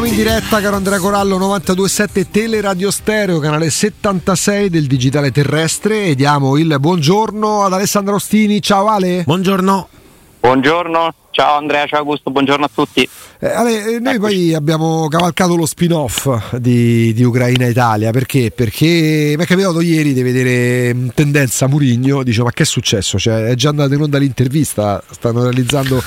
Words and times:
Torniamo 0.00 0.18
in 0.18 0.30
diretta, 0.30 0.62
caro 0.62 0.76
Andrea 0.76 0.98
Corallo, 0.98 1.38
92.7 1.38 2.30
Teleradio 2.30 2.90
Stereo, 2.90 3.38
canale 3.38 3.68
76 3.68 4.70
del 4.70 4.86
digitale 4.86 5.30
terrestre 5.30 6.04
e 6.04 6.14
diamo 6.14 6.56
il 6.56 6.74
buongiorno 6.80 7.64
ad 7.64 7.74
Alessandro 7.74 8.14
Ostini. 8.14 8.62
Ciao 8.62 8.88
Ale. 8.88 9.24
Buongiorno. 9.26 9.99
Buongiorno, 10.40 11.14
ciao 11.32 11.58
Andrea, 11.58 11.84
ciao 11.86 11.98
Augusto, 11.98 12.30
buongiorno 12.30 12.64
a 12.64 12.70
tutti. 12.72 13.06
Eh, 13.40 13.46
Ale, 13.46 13.96
eh, 13.96 13.98
noi 14.00 14.14
Eccoci. 14.14 14.18
poi 14.18 14.54
abbiamo 14.54 15.06
cavalcato 15.08 15.54
lo 15.54 15.66
spin-off 15.66 16.56
di, 16.56 17.12
di 17.12 17.22
Ucraina-Italia 17.22 18.10
perché? 18.10 18.50
Perché 18.50 19.34
mi 19.36 19.44
è 19.44 19.46
capitato 19.46 19.82
ieri 19.82 20.14
di 20.14 20.22
vedere 20.22 20.94
mm, 20.94 21.08
tendenza 21.14 21.68
Murigno, 21.68 22.22
dice 22.22 22.42
ma 22.42 22.52
che 22.52 22.62
è 22.62 22.66
successo? 22.66 23.18
Cioè, 23.18 23.48
è 23.48 23.54
già 23.54 23.68
andato 23.68 23.92
in 23.92 24.00
onda 24.00 24.16
l'intervista, 24.16 25.02
stanno 25.10 25.42
realizzando 25.42 26.02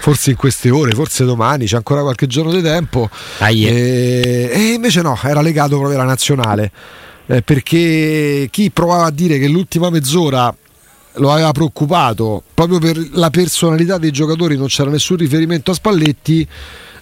forse 0.00 0.30
in 0.30 0.36
queste 0.36 0.70
ore, 0.70 0.92
forse 0.92 1.24
domani, 1.24 1.66
c'è 1.66 1.76
ancora 1.76 2.02
qualche 2.02 2.28
giorno 2.28 2.52
di 2.52 2.62
tempo. 2.62 3.10
Ah, 3.38 3.50
yeah. 3.50 3.68
e, 3.68 4.50
e 4.52 4.72
invece 4.74 5.02
no, 5.02 5.18
era 5.24 5.40
legato 5.40 5.76
proprio 5.76 5.98
alla 5.98 6.06
nazionale. 6.06 6.70
Eh, 7.26 7.42
perché 7.42 8.46
chi 8.48 8.70
provava 8.70 9.06
a 9.06 9.10
dire 9.10 9.38
che 9.38 9.48
l'ultima 9.48 9.90
mezz'ora 9.90 10.54
lo 11.14 11.32
aveva 11.32 11.52
preoccupato. 11.52 12.42
Proprio 12.54 12.78
per 12.78 12.98
la 13.12 13.30
personalità 13.30 13.98
dei 13.98 14.10
giocatori, 14.10 14.56
non 14.56 14.66
c'era 14.66 14.90
nessun 14.90 15.16
riferimento 15.16 15.70
a 15.70 15.74
Spalletti. 15.74 16.48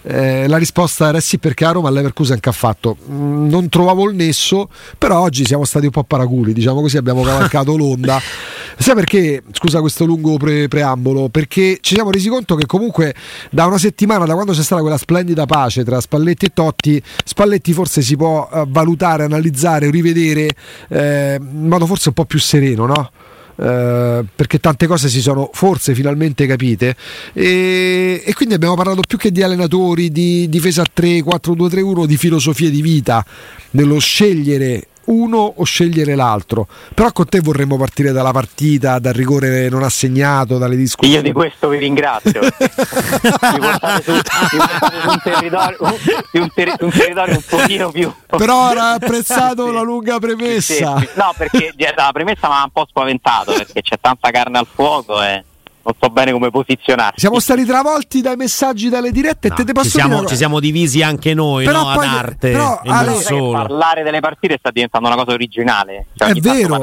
Eh, 0.02 0.48
la 0.48 0.56
risposta 0.56 1.09
era 1.09 1.20
sì 1.20 1.37
perché 1.37 1.66
a 1.66 1.73
Roma 1.73 1.91
Leverkusen 1.91 2.41
che 2.41 2.48
ha 2.48 2.52
fatto? 2.52 2.96
Mm, 3.10 3.51
non 3.51 3.68
trovavo 3.68 4.09
il 4.09 4.16
nesso 4.16 4.70
però 4.96 5.20
oggi 5.20 5.45
siamo 5.45 5.66
stati 5.66 5.84
un 5.84 5.91
po' 5.91 6.04
paraculi 6.04 6.54
diciamo 6.54 6.80
così 6.80 6.96
abbiamo 6.96 7.23
cavalcato 7.23 7.77
l'onda. 7.77 8.18
Sai 8.78 8.95
perché? 8.95 9.42
Scusa 9.52 9.80
questo 9.80 10.06
lungo 10.06 10.38
pre- 10.38 10.68
preambolo. 10.68 11.29
Perché 11.29 11.79
ci 11.82 11.95
siamo 11.95 12.10
resi 12.10 12.30
conto 12.30 12.54
che 12.54 12.65
comunque 12.65 13.15
da 13.51 13.66
una 13.66 13.76
settimana 13.76 14.24
da 14.24 14.32
quando 14.32 14.52
c'è 14.52 14.63
stata 14.63 14.80
quella 14.80 14.96
splendida 14.96 15.45
pace 15.45 15.85
tra 15.85 16.01
Spalletti 16.01 16.46
e 16.46 16.51
Totti 16.54 17.02
Spalletti 17.24 17.74
forse 17.74 18.01
si 18.01 18.16
può 18.16 18.48
uh, 18.51 18.66
valutare 18.66 19.24
analizzare 19.24 19.90
rivedere 19.90 20.48
eh, 20.88 21.37
in 21.38 21.68
modo 21.68 21.85
forse 21.85 22.09
un 22.09 22.15
po' 22.15 22.24
più 22.24 22.38
sereno 22.38 22.87
no? 22.87 23.10
Eh, 23.61 24.25
perché 24.35 24.59
tante 24.59 24.87
cose 24.87 25.11
si 25.11 25.21
sono 25.21 25.51
forse 25.53 25.95
finalmente 25.95 26.47
capite. 26.47 26.97
E, 27.35 28.23
e, 28.25 28.33
quindi 28.33 28.55
abbiamo 28.55 28.75
parlato 28.75 29.03
più 29.07 29.19
che 29.19 29.30
di 29.30 29.43
allenatori, 29.43 30.11
di 30.11 30.49
difesa 30.49 30.83
3, 30.91 31.23
4, 31.23 31.55
2, 31.55 31.69
3, 31.69 31.81
1, 31.83 32.07
di 32.07 32.16
filosofie 32.16 32.71
di 32.71 32.81
vita, 32.81 33.25
nello 33.73 33.99
scegliere 33.99 34.87
uno 35.11 35.55
o 35.57 35.65
scegliere 35.65 36.15
l'altro. 36.15 36.66
Però 36.95 37.11
con 37.13 37.29
te 37.29 37.41
vorremmo 37.41 37.77
partire 37.77 38.13
dalla 38.13 38.33
partita, 38.33 38.99
dal 38.99 39.13
rigore 39.13 39.69
non 39.69 39.83
assegnato, 39.83 40.59
dalle 40.59 40.77
discussioni. 40.77 41.16
Io 41.16 41.23
di 41.23 41.33
questo 41.33 41.69
vi 41.69 41.79
ringrazio. 41.79 42.41
mi 42.41 43.59
portate 43.59 44.03
su, 44.03 44.13
su, 44.13 44.57
un 45.09 45.21
territorio, 45.23 45.77
un, 46.33 46.49
ter- 46.55 46.77
un, 46.81 46.91
territorio, 46.91 47.35
un 47.37 47.45
pochino 47.49 47.91
più. 47.91 48.13
Però 48.27 48.71
era 48.71 48.91
apprezzato 48.93 49.66
sì, 49.66 49.73
la 49.73 49.83
lunga 49.83 50.19
premessa. 50.19 50.99
Sì, 50.99 51.07
sì. 51.07 51.09
No, 51.15 51.33
perché 51.37 51.75
la 51.95 52.11
premessa 52.13 52.49
mi 52.49 52.55
ha 52.55 52.65
un 52.65 52.71
po' 52.71 52.87
spaventato 52.88 53.53
perché 53.53 53.83
c'è 53.83 53.97
tanta 54.01 54.31
carne 54.31 54.59
al 54.59 54.66
fuoco 54.73 55.23
e 55.23 55.45
non 55.82 55.95
so 55.98 56.09
bene 56.10 56.32
come 56.32 56.50
posizionarsi. 56.50 57.20
Siamo 57.20 57.40
stati 57.40 57.64
travolti 57.64 58.20
dai 58.20 58.36
messaggi 58.36 58.88
dalle 58.88 59.10
dirette 59.10 59.48
no, 59.48 59.54
e 59.54 59.56
te, 59.56 59.64
te 59.64 59.73
posso 59.73 59.88
ci 59.88 59.98
siamo, 59.98 60.16
dire 60.16 60.26
ci 60.28 60.36
siamo 60.36 60.60
divisi 60.60 61.02
anche 61.02 61.34
noi 61.34 61.64
però 61.64 61.88
no? 61.88 61.95
poi, 61.95 62.06
ad 62.06 62.14
arte 62.14 62.50
però, 62.50 62.80
e 62.82 62.88
non 62.88 63.14
solo. 63.16 63.52
parlare 63.52 64.03
delle 64.03 64.20
partite 64.20 64.56
sta 64.58 64.70
diventando 64.70 65.08
una 65.08 65.16
cosa 65.16 65.32
originale 65.32 66.06
cioè, 66.14 66.31
è 66.31 66.34
vero 66.41 66.82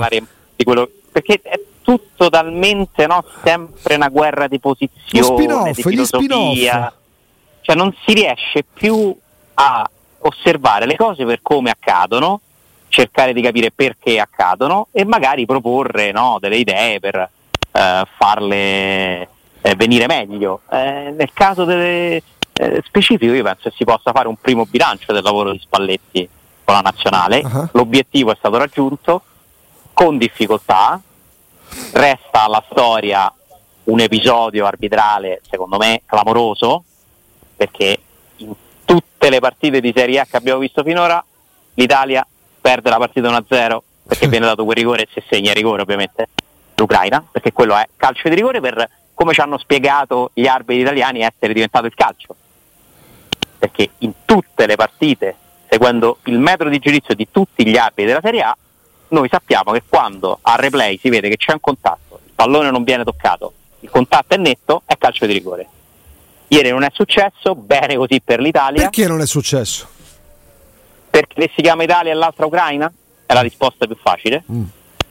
di 0.56 0.64
quello, 0.64 0.90
perché 1.12 1.40
è 1.44 1.60
tutto 1.84 2.30
talmente 2.30 3.06
no, 3.06 3.24
sempre 3.44 3.96
una 3.96 4.10
guerra 4.10 4.48
di 4.48 4.60
posizione 4.60 5.24
spin-off, 5.24 5.68
di 5.68 5.82
filosofia 5.82 6.94
cioè 7.62 7.76
non 7.76 7.94
si 8.06 8.14
riesce 8.14 8.66
più 8.74 9.16
a 9.56 9.90
osservare 10.20 10.86
le 10.86 10.96
cose 10.96 11.26
per 11.26 11.40
come 11.42 11.70
accadono 11.70 12.42
cercare 12.90 13.34
di 13.34 13.42
capire 13.42 13.72
perché 13.72 14.20
accadono 14.20 14.88
e 14.92 15.06
magari 15.06 15.46
proporre 15.46 16.12
no, 16.12 16.38
delle 16.40 16.58
idee 16.58 17.00
per 17.00 17.30
farle 17.72 19.30
eh, 19.62 19.76
venire 19.76 20.08
meglio. 20.08 20.62
Eh, 20.72 21.14
nel 21.16 21.32
caso 21.34 21.66
delle, 21.66 22.22
eh, 22.54 22.82
specifico 22.86 23.34
io 23.34 23.44
penso 23.44 23.70
che 23.70 23.76
si 23.76 23.84
possa 23.84 24.12
fare 24.12 24.28
un 24.28 24.36
primo 24.38 24.66
bilancio 24.66 25.14
del 25.14 25.24
lavoro 25.24 25.52
di 25.52 25.60
Spalletti 25.60 26.28
con 26.64 26.74
la 26.74 26.82
nazionale, 26.82 27.42
uh-huh. 27.44 27.70
l'obiettivo 27.74 28.32
è 28.32 28.36
stato 28.38 28.58
raggiunto 28.58 29.22
con 29.94 30.18
difficoltà, 30.18 31.00
resta 31.94 32.44
alla 32.44 32.64
storia 32.70 33.32
un 33.86 34.00
episodio 34.00 34.66
arbitrale 34.66 35.42
secondo 35.50 35.78
me 35.78 36.02
clamoroso 36.06 36.84
perché 37.56 37.98
in 38.38 38.54
tutte 38.84 39.30
le 39.30 39.40
partite 39.40 39.80
di 39.80 39.94
Serie 39.96 40.20
A 40.20 40.26
che 40.26 40.38
abbiamo 40.38 40.60
visto 40.60 40.84
finora 40.84 41.24
l'Italia 41.76 42.26
perde 42.60 42.90
la 42.90 42.98
partita 42.98 43.30
1-0 43.30 43.78
perché 44.06 44.28
viene 44.30 44.46
dato 44.46 44.66
quel 44.66 44.76
rigore 44.76 45.04
e 45.04 45.08
se 45.14 45.24
segna 45.30 45.54
rigore 45.54 45.82
ovviamente 45.82 46.28
l'Ucraina, 46.78 47.24
perché 47.30 47.52
quello 47.52 47.76
è 47.76 47.88
calcio 47.96 48.30
di 48.30 48.36
rigore 48.36 48.60
per 48.62 48.90
come 49.14 49.34
ci 49.34 49.42
hanno 49.42 49.58
spiegato 49.58 50.30
gli 50.34 50.46
arbitri 50.46 50.82
italiani 50.82 51.22
essere 51.22 51.54
diventato 51.54 51.88
il 51.88 51.96
calcio. 51.96 52.36
Perché 53.58 53.90
in 54.00 54.14
tutte 54.26 54.68
le 54.68 54.76
partite, 54.76 55.36
seguendo 55.68 56.20
il 56.26 56.38
metodo 56.38 56.70
di 56.70 56.78
giudizio 56.78 57.16
di 57.16 57.28
tutti 57.32 57.68
gli 57.68 57.78
arbitri 57.78 58.06
della 58.06 58.22
Serie 58.22 58.42
A, 58.42 58.56
noi 59.10 59.28
sappiamo 59.28 59.72
che 59.72 59.84
quando 59.88 60.38
a 60.42 60.56
replay 60.56 61.00
si 61.00 61.10
vede 61.10 61.30
che 61.30 61.38
c'è 61.38 61.54
un 61.54 61.60
contatto, 61.60 62.20
il 62.24 62.34
pallone 62.36 62.70
non 62.70 62.84
viene 62.84 63.04
toccato, 63.04 63.54
il 63.80 63.90
contatto 63.90 64.36
è 64.36 64.38
netto, 64.38 64.84
è 64.86 64.96
calcio 64.98 65.26
di 65.26 65.34
rigore. 65.34 65.68
Ieri 66.50 66.70
non 66.70 66.84
è 66.84 66.90
successo, 66.94 67.56
bene 67.56 67.96
così 67.96 68.22
per 68.24 68.40
l'Italia. 68.40 68.84
Perché 68.84 69.08
non 69.08 69.22
è 69.22 69.26
successo? 69.26 69.88
Perché 71.10 71.50
si 71.56 71.62
chiama 71.64 71.84
Italia 71.84 72.12
e 72.12 72.16
l'altra 72.16 72.46
Ucraina? 72.46 72.92
È 73.26 73.34
la 73.34 73.42
risposta 73.42 73.88
più 73.88 73.98
facile. 74.00 74.44
Mm 74.50 74.64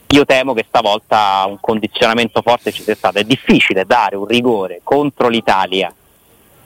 io 0.07 0.25
temo 0.25 0.53
che 0.53 0.65
stavolta 0.67 1.43
un 1.47 1.57
condizionamento 1.59 2.41
forte 2.41 2.71
ci 2.71 2.83
sia 2.83 2.95
stato. 2.95 3.19
È 3.19 3.23
difficile 3.23 3.85
dare 3.85 4.15
un 4.15 4.25
rigore 4.25 4.81
contro 4.83 5.27
l'Italia, 5.27 5.93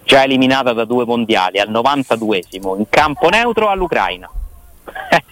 già 0.03 0.23
eliminata 0.23 0.73
da 0.73 0.85
due 0.85 1.05
mondiali, 1.05 1.59
al 1.59 1.69
92esimo, 1.69 2.77
in 2.77 2.85
campo 2.89 3.29
neutro 3.29 3.69
all'Ucraina. 3.69 4.29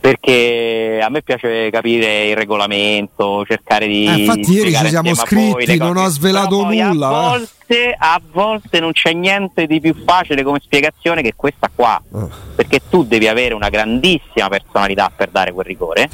Perché 0.00 1.00
a 1.02 1.08
me 1.10 1.22
piace 1.22 1.70
capire 1.70 2.28
il 2.28 2.36
regolamento, 2.36 3.44
cercare 3.44 3.86
di. 3.86 4.06
Eh, 4.06 4.18
infatti, 4.20 4.52
ieri 4.52 4.74
ci 4.74 4.86
siamo 4.86 5.14
scritti, 5.14 5.76
non 5.76 5.96
ho 5.96 6.08
svelato 6.08 6.64
nulla. 6.64 7.08
A 7.08 7.10
volte, 7.10 7.50
a 7.96 8.20
volte, 8.32 8.80
non 8.80 8.92
c'è 8.92 9.12
niente 9.12 9.66
di 9.66 9.80
più 9.80 9.94
facile 10.04 10.42
come 10.42 10.60
spiegazione 10.60 11.22
che 11.22 11.34
questa 11.36 11.70
qua. 11.74 12.00
Oh. 12.12 12.30
Perché 12.54 12.80
tu 12.88 13.04
devi 13.04 13.28
avere 13.28 13.54
una 13.54 13.68
grandissima 13.68 14.48
personalità 14.48 15.12
per 15.14 15.30
dare 15.30 15.52
quel 15.52 15.66
rigore 15.66 16.08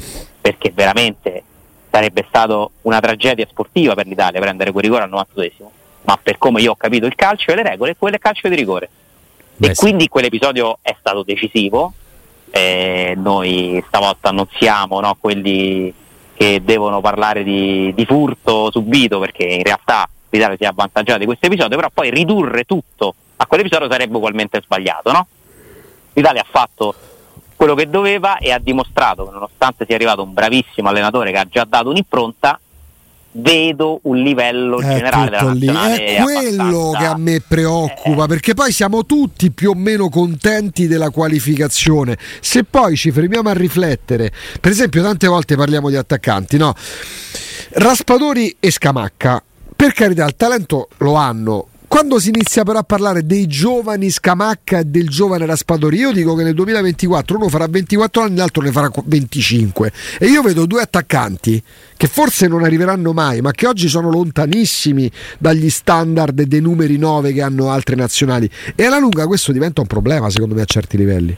perché 0.45 0.71
veramente 0.71 1.43
sarebbe 1.89 2.23
stata 2.27 2.69
una 2.83 2.99
tragedia 2.99 3.47
sportiva 3.49 3.95
per 3.95 4.05
l'Italia 4.05 4.39
prendere 4.39 4.71
quel 4.71 4.83
rigore 4.83 5.03
al 5.03 5.09
92esimo, 5.09 5.69
ma 6.03 6.19
per 6.21 6.37
come 6.37 6.61
io 6.61 6.73
ho 6.73 6.75
capito 6.75 7.07
il 7.07 7.15
calcio 7.15 7.51
e 7.51 7.55
le 7.55 7.63
regole, 7.63 7.95
quello 7.95 8.17
è 8.17 8.19
calcio 8.19 8.47
di 8.47 8.55
rigore. 8.55 8.89
Beh, 9.55 9.69
e 9.69 9.73
sì. 9.73 9.81
quindi 9.81 10.07
quell'episodio 10.07 10.77
è 10.83 10.95
stato 10.99 11.23
decisivo, 11.23 11.93
eh, 12.51 13.13
noi 13.17 13.83
stavolta 13.87 14.29
non 14.29 14.47
siamo 14.59 14.99
no, 14.99 15.17
quelli 15.19 15.91
che 16.35 16.61
devono 16.63 17.01
parlare 17.01 17.43
di, 17.43 17.91
di, 17.95 18.05
furto 18.05 18.69
subito 18.69 19.19
perché 19.19 19.45
in 19.45 19.63
realtà 19.63 20.07
l'Italia 20.35 20.57
si 20.57 20.63
è 20.63 20.67
avvantaggiata 20.67 21.19
di 21.19 21.25
questo 21.25 21.45
episodio, 21.47 21.75
però 21.75 21.89
poi 21.93 22.09
ridurre 22.09 22.63
tutto 22.63 23.15
a 23.37 23.45
quell'episodio 23.45 23.89
sarebbe 23.89 24.15
ugualmente 24.15 24.61
sbagliato. 24.61 25.11
No? 25.11 25.27
L'Italia 26.13 26.41
ha 26.41 26.47
fatto 26.49 26.95
quello 27.55 27.75
che 27.75 27.89
doveva 27.89 28.37
e 28.37 28.51
ha 28.51 28.59
dimostrato 28.59 29.25
che 29.25 29.31
nonostante 29.31 29.85
sia 29.85 29.95
arrivato 29.95 30.23
un 30.23 30.33
bravissimo 30.33 30.89
allenatore 30.89 31.31
che 31.31 31.37
ha 31.37 31.47
già 31.49 31.65
dato 31.67 31.89
un'impronta, 31.89 32.59
vedo 33.37 33.99
un 34.03 34.17
livello 34.17 34.79
è 34.79 34.87
generale 34.87 35.29
della 35.29 35.41
nazionale 35.41 36.05
È 36.05 36.21
quello 36.21 36.91
che 36.97 37.05
a 37.05 37.17
me 37.17 37.41
preoccupa, 37.45 38.23
eh. 38.23 38.27
perché 38.27 38.53
poi 38.53 38.71
siamo 38.71 39.05
tutti 39.05 39.51
più 39.51 39.71
o 39.71 39.75
meno 39.75 40.09
contenti 40.09 40.87
della 40.87 41.09
qualificazione. 41.09 42.17
Se 42.39 42.63
poi 42.63 42.95
ci 42.95 43.11
fermiamo 43.11 43.49
a 43.49 43.53
riflettere, 43.53 44.31
per 44.59 44.71
esempio, 44.71 45.01
tante 45.01 45.27
volte 45.27 45.55
parliamo 45.55 45.89
di 45.89 45.95
attaccanti, 45.97 46.57
no? 46.57 46.73
Raspadori 47.71 48.55
e 48.59 48.71
Scamacca, 48.71 49.43
per 49.75 49.93
carità, 49.93 50.25
il 50.25 50.35
talento 50.35 50.89
lo 50.97 51.15
hanno, 51.15 51.67
quando 51.95 52.19
si 52.19 52.27
inizia 52.27 52.63
però 52.63 52.79
a 52.79 52.83
parlare 52.83 53.25
dei 53.25 53.47
giovani 53.47 54.09
Scamacca 54.09 54.79
e 54.79 54.83
del 54.83 55.07
giovane 55.07 55.45
Raspadori, 55.45 55.97
io 55.97 56.11
dico 56.11 56.35
che 56.35 56.43
nel 56.43 56.53
2024 56.53 57.37
uno 57.37 57.47
farà 57.47 57.67
24 57.67 58.21
anni, 58.21 58.35
l'altro 58.35 58.63
ne 58.63 58.71
farà 58.73 58.89
25. 59.01 59.93
E 60.19 60.25
io 60.25 60.41
vedo 60.41 60.65
due 60.65 60.81
attaccanti 60.81 61.63
che 61.95 62.07
forse 62.07 62.47
non 62.47 62.65
arriveranno 62.65 63.13
mai, 63.13 63.39
ma 63.39 63.51
che 63.51 63.65
oggi 63.65 63.87
sono 63.87 64.09
lontanissimi 64.09 65.09
dagli 65.37 65.69
standard 65.69 66.41
dei 66.41 66.59
numeri 66.59 66.97
9 66.97 67.31
che 67.31 67.41
hanno 67.41 67.69
altre 67.69 67.95
nazionali. 67.95 68.49
E 68.75 68.83
alla 68.83 68.99
lunga 68.99 69.25
questo 69.25 69.53
diventa 69.53 69.79
un 69.79 69.87
problema, 69.87 70.29
secondo 70.29 70.53
me, 70.53 70.63
a 70.63 70.65
certi 70.65 70.97
livelli. 70.97 71.37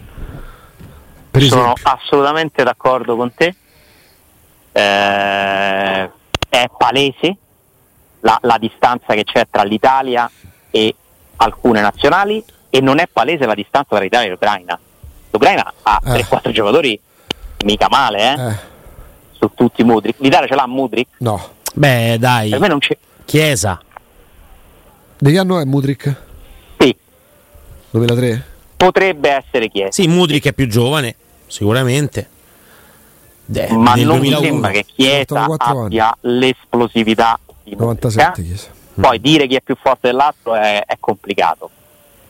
Per 1.29 1.43
sono 1.43 1.73
esempio. 1.73 1.83
assolutamente 1.83 2.63
d'accordo 2.63 3.15
con 3.15 3.31
te. 3.35 3.55
Eh, 4.71 6.09
è 6.49 6.65
palese 6.75 7.37
la, 8.21 8.37
la 8.41 8.57
distanza 8.59 9.13
che 9.13 9.23
c'è 9.23 9.47
tra 9.49 9.63
l'Italia 9.63 10.29
e 10.71 10.95
alcune 11.37 11.81
nazionali 11.81 12.43
e 12.69 12.81
non 12.81 12.99
è 12.99 13.07
palese 13.11 13.45
la 13.45 13.53
distanza 13.53 13.89
tra 13.95 13.99
l'Italia 13.99 14.27
e 14.27 14.31
l'Ucraina. 14.31 14.79
L'Ucraina 15.29 15.73
ha 15.83 16.01
Eh. 16.03 16.09
3-4 16.23 16.51
giocatori 16.51 16.99
mica 17.63 17.87
male, 17.89 18.19
eh? 18.19 18.41
Eh, 18.49 18.55
su 19.39 19.51
tutti 19.55 19.81
i 19.81 19.83
Mudrik. 19.83 20.15
L'Italia 20.19 20.47
ce 20.47 20.55
l'ha 20.55 20.67
Mudrik? 20.67 21.07
no. 21.19 21.55
Beh, 21.73 22.17
dai, 22.17 22.49
Per 22.49 22.59
me 22.59 22.67
non 22.67 22.79
c'è. 22.79 22.97
Chiesa. 23.23 23.79
Di 25.19 25.31
che 25.31 25.37
anno 25.37 25.59
è 25.59 25.63
Mudrik? 25.65 26.15
Sì, 26.79 26.95
2003? 27.91 28.45
potrebbe 28.77 29.29
essere 29.29 29.69
Chiesa, 29.69 29.91
Sì, 29.91 30.07
Mudrik 30.07 30.45
è 30.47 30.53
più 30.53 30.67
giovane, 30.67 31.15
sicuramente. 31.45 32.29
Eh, 33.53 33.71
ma 33.73 33.93
non 33.95 34.19
mi 34.19 34.29
2001. 34.29 34.41
sembra 34.41 34.71
che 34.71 34.85
Chiesa 34.85 35.43
84 35.43 35.83
abbia 35.85 36.17
l'esplosività 36.21 37.39
di 37.69 37.75
Mudryk, 37.75 38.03
97 38.03 38.41
eh? 38.41 38.43
chiesa. 38.43 38.69
Poi 38.99 39.19
dire 39.21 39.47
chi 39.47 39.55
è 39.55 39.61
più 39.61 39.75
forte 39.79 40.07
dell'altro 40.09 40.55
è, 40.55 40.83
è 40.85 40.97
complicato. 40.99 41.69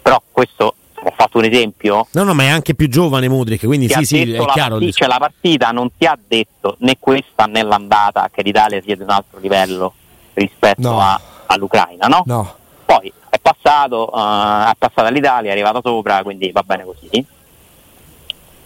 Però 0.01 0.21
questo 0.31 0.75
ho 0.99 1.13
fatto 1.15 1.37
un 1.37 1.45
esempio. 1.45 2.07
No, 2.11 2.23
no, 2.23 2.33
ma 2.33 2.43
è 2.43 2.47
anche 2.47 2.75
più 2.75 2.89
giovane 2.89 3.29
Mudrik, 3.29 3.65
quindi 3.65 3.87
sì, 3.87 4.03
sì, 4.03 4.25
detto 4.25 4.43
è 4.43 4.45
la 4.45 4.51
chiaro. 4.53 4.69
partita, 4.71 4.91
cioè 4.97 5.07
la 5.07 5.17
partita 5.17 5.71
non 5.71 5.89
ti 5.97 6.05
ha 6.05 6.17
detto 6.27 6.75
né 6.79 6.97
questa 6.99 7.45
né 7.45 7.61
l'andata 7.63 8.29
che 8.31 8.41
l'Italia 8.41 8.81
sia 8.81 8.95
di 8.95 9.03
un 9.03 9.09
altro 9.09 9.39
livello 9.39 9.93
rispetto 10.33 10.81
No. 10.81 10.99
a- 10.99 11.19
all'Ucraina, 11.45 12.07
no? 12.07 12.23
No. 12.25 12.55
Poi 12.85 13.11
è 13.29 13.37
passato, 13.39 14.07
eh, 14.11 14.71
è 14.71 14.75
passato 14.77 15.03
all'Italia, 15.07 15.49
è 15.49 15.53
arrivato 15.53 15.81
sopra, 15.83 16.21
quindi 16.23 16.51
va 16.51 16.63
bene 16.63 16.83
così. 16.83 17.25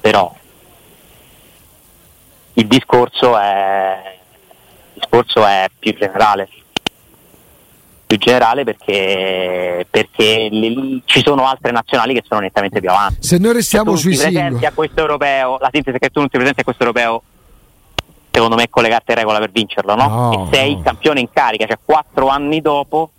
Però 0.01 0.33
il 2.53 2.67
discorso 2.67 3.37
è, 3.37 4.17
discorso 5.01 5.45
è 5.45 5.67
più 5.77 5.93
generale. 5.95 6.47
Più 8.05 8.17
generale 8.19 8.63
perché, 8.65 9.87
perché 9.89 10.47
li- 10.51 11.01
ci 11.05 11.21
sono 11.23 11.45
altre 11.47 11.71
nazionali 11.71 12.13
che 12.13 12.23
sono 12.27 12.41
nettamente 12.41 12.79
più 12.81 12.89
avanti. 12.89 13.17
Se 13.21 13.37
noi 13.37 13.45
Se 13.45 13.51
tu 13.51 13.55
restiamo 13.57 13.85
non 13.91 13.97
sui 13.97 14.11
ti 14.11 14.17
presenti 14.17 14.65
a 14.65 14.71
questo 14.73 14.99
europeo, 14.99 15.57
la 15.59 15.69
sintesi 15.71 15.95
è 15.95 15.99
che 15.99 16.09
tu 16.09 16.19
non 16.19 16.27
ti 16.29 16.35
presenti 16.35 16.59
a 16.59 16.63
questo 16.65 16.83
europeo, 16.83 17.23
secondo 18.29 18.55
me 18.55 18.69
le 18.73 18.89
carte 18.89 19.11
in 19.13 19.17
regola 19.17 19.39
per 19.39 19.51
vincerlo, 19.51 19.95
no? 19.95 20.07
No, 20.07 20.33
e 20.49 20.55
sei 20.55 20.81
campione 20.83 21.21
in 21.21 21.29
carica, 21.31 21.65
cioè 21.65 21.77
quattro 21.83 22.27
anni 22.27 22.59
dopo, 22.59 23.11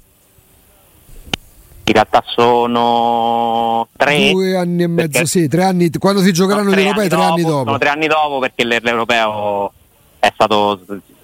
in 1.85 1.93
realtà 1.95 2.23
sono 2.27 3.89
tre. 3.97 4.31
Due 4.31 4.57
anni 4.57 4.83
e 4.83 4.87
mezzo, 4.89 5.25
sì, 5.25 5.49
tre 5.49 5.65
anni. 5.65 5.91
Quando 5.99 6.21
si 6.21 6.33
giocheranno 6.35 6.71
gli 6.71 6.81
europei, 6.81 7.09
tre 7.09 7.23
anni 7.23 7.43
dopo. 7.43 7.65
Sono 7.65 7.79
tre 7.79 7.89
anni 7.89 8.07
dopo 8.09 8.39
perché 8.41 8.63
l'e- 8.65 8.81
l'europeo 8.83 9.73
è 10.19 10.31
stato, 10.35 10.81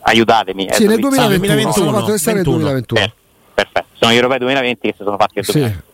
aiutatemi. 0.09 0.69
Sì, 0.71 0.85
nel 0.87 0.99
stato- 0.99 1.09
2021, 1.09 1.39
2021, 1.39 1.73
sono 1.73 1.93
fatto 1.99 2.11
restare 2.13 2.37
nel 2.37 2.45
21. 2.45 2.59
2021. 2.71 3.01
Eh, 3.01 3.13
perfetto, 3.55 3.87
sono 3.95 4.13
gli 4.13 4.17
europei 4.17 4.39
2020 4.39 4.81
che 4.89 4.95
si 4.97 5.03
sono 5.05 5.17
fatti 5.17 5.33
nel 5.37 5.45
Sì. 5.45 5.53
2020. 5.53 5.87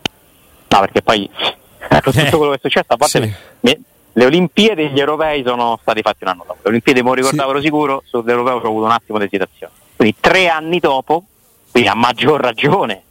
No, 0.69 0.81
perché 0.81 1.03
poi 1.03 1.31
con 2.03 2.13
tutto 2.13 2.37
quello 2.37 2.51
che 2.53 2.57
è 2.57 2.61
successo, 2.63 2.87
a 2.93 2.97
parte 2.97 3.21
Sì. 3.23 3.35
me- 3.61 3.81
le 4.17 4.25
Olimpiadi 4.27 4.83
e 4.83 4.89
gli 4.91 5.01
europei 5.01 5.43
sono 5.45 5.77
stati 5.83 6.01
fatti 6.03 6.23
un 6.23 6.31
anno 6.31 6.45
dopo. 6.47 6.59
Le 6.63 6.69
Olimpiadi 6.69 7.03
me 7.03 7.09
lo 7.09 7.15
ricordavo 7.15 7.61
sicuro, 7.61 8.03
sull'europeo 8.07 8.55
ho 8.55 8.59
avuto 8.59 8.85
un 8.85 8.93
attimo 8.93 9.19
di 9.19 9.25
esitazione. 9.25 9.73
Quindi 9.97 10.17
tre 10.21 10.49
anni 10.49 10.79
dopo, 10.79 11.25
quindi 11.73 11.89
a 11.89 11.95
maggior 11.95 12.41
ragione, 12.41 13.03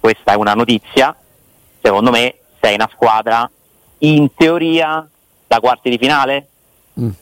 questa 0.00 0.32
è 0.32 0.34
una 0.34 0.54
notizia, 0.54 1.14
secondo 1.80 2.10
me 2.10 2.34
sei 2.60 2.74
una 2.74 2.88
squadra 2.92 3.48
in 3.98 4.34
teoria 4.34 5.08
da 5.46 5.60
quarti 5.60 5.88
di 5.88 5.98
finale? 5.98 6.48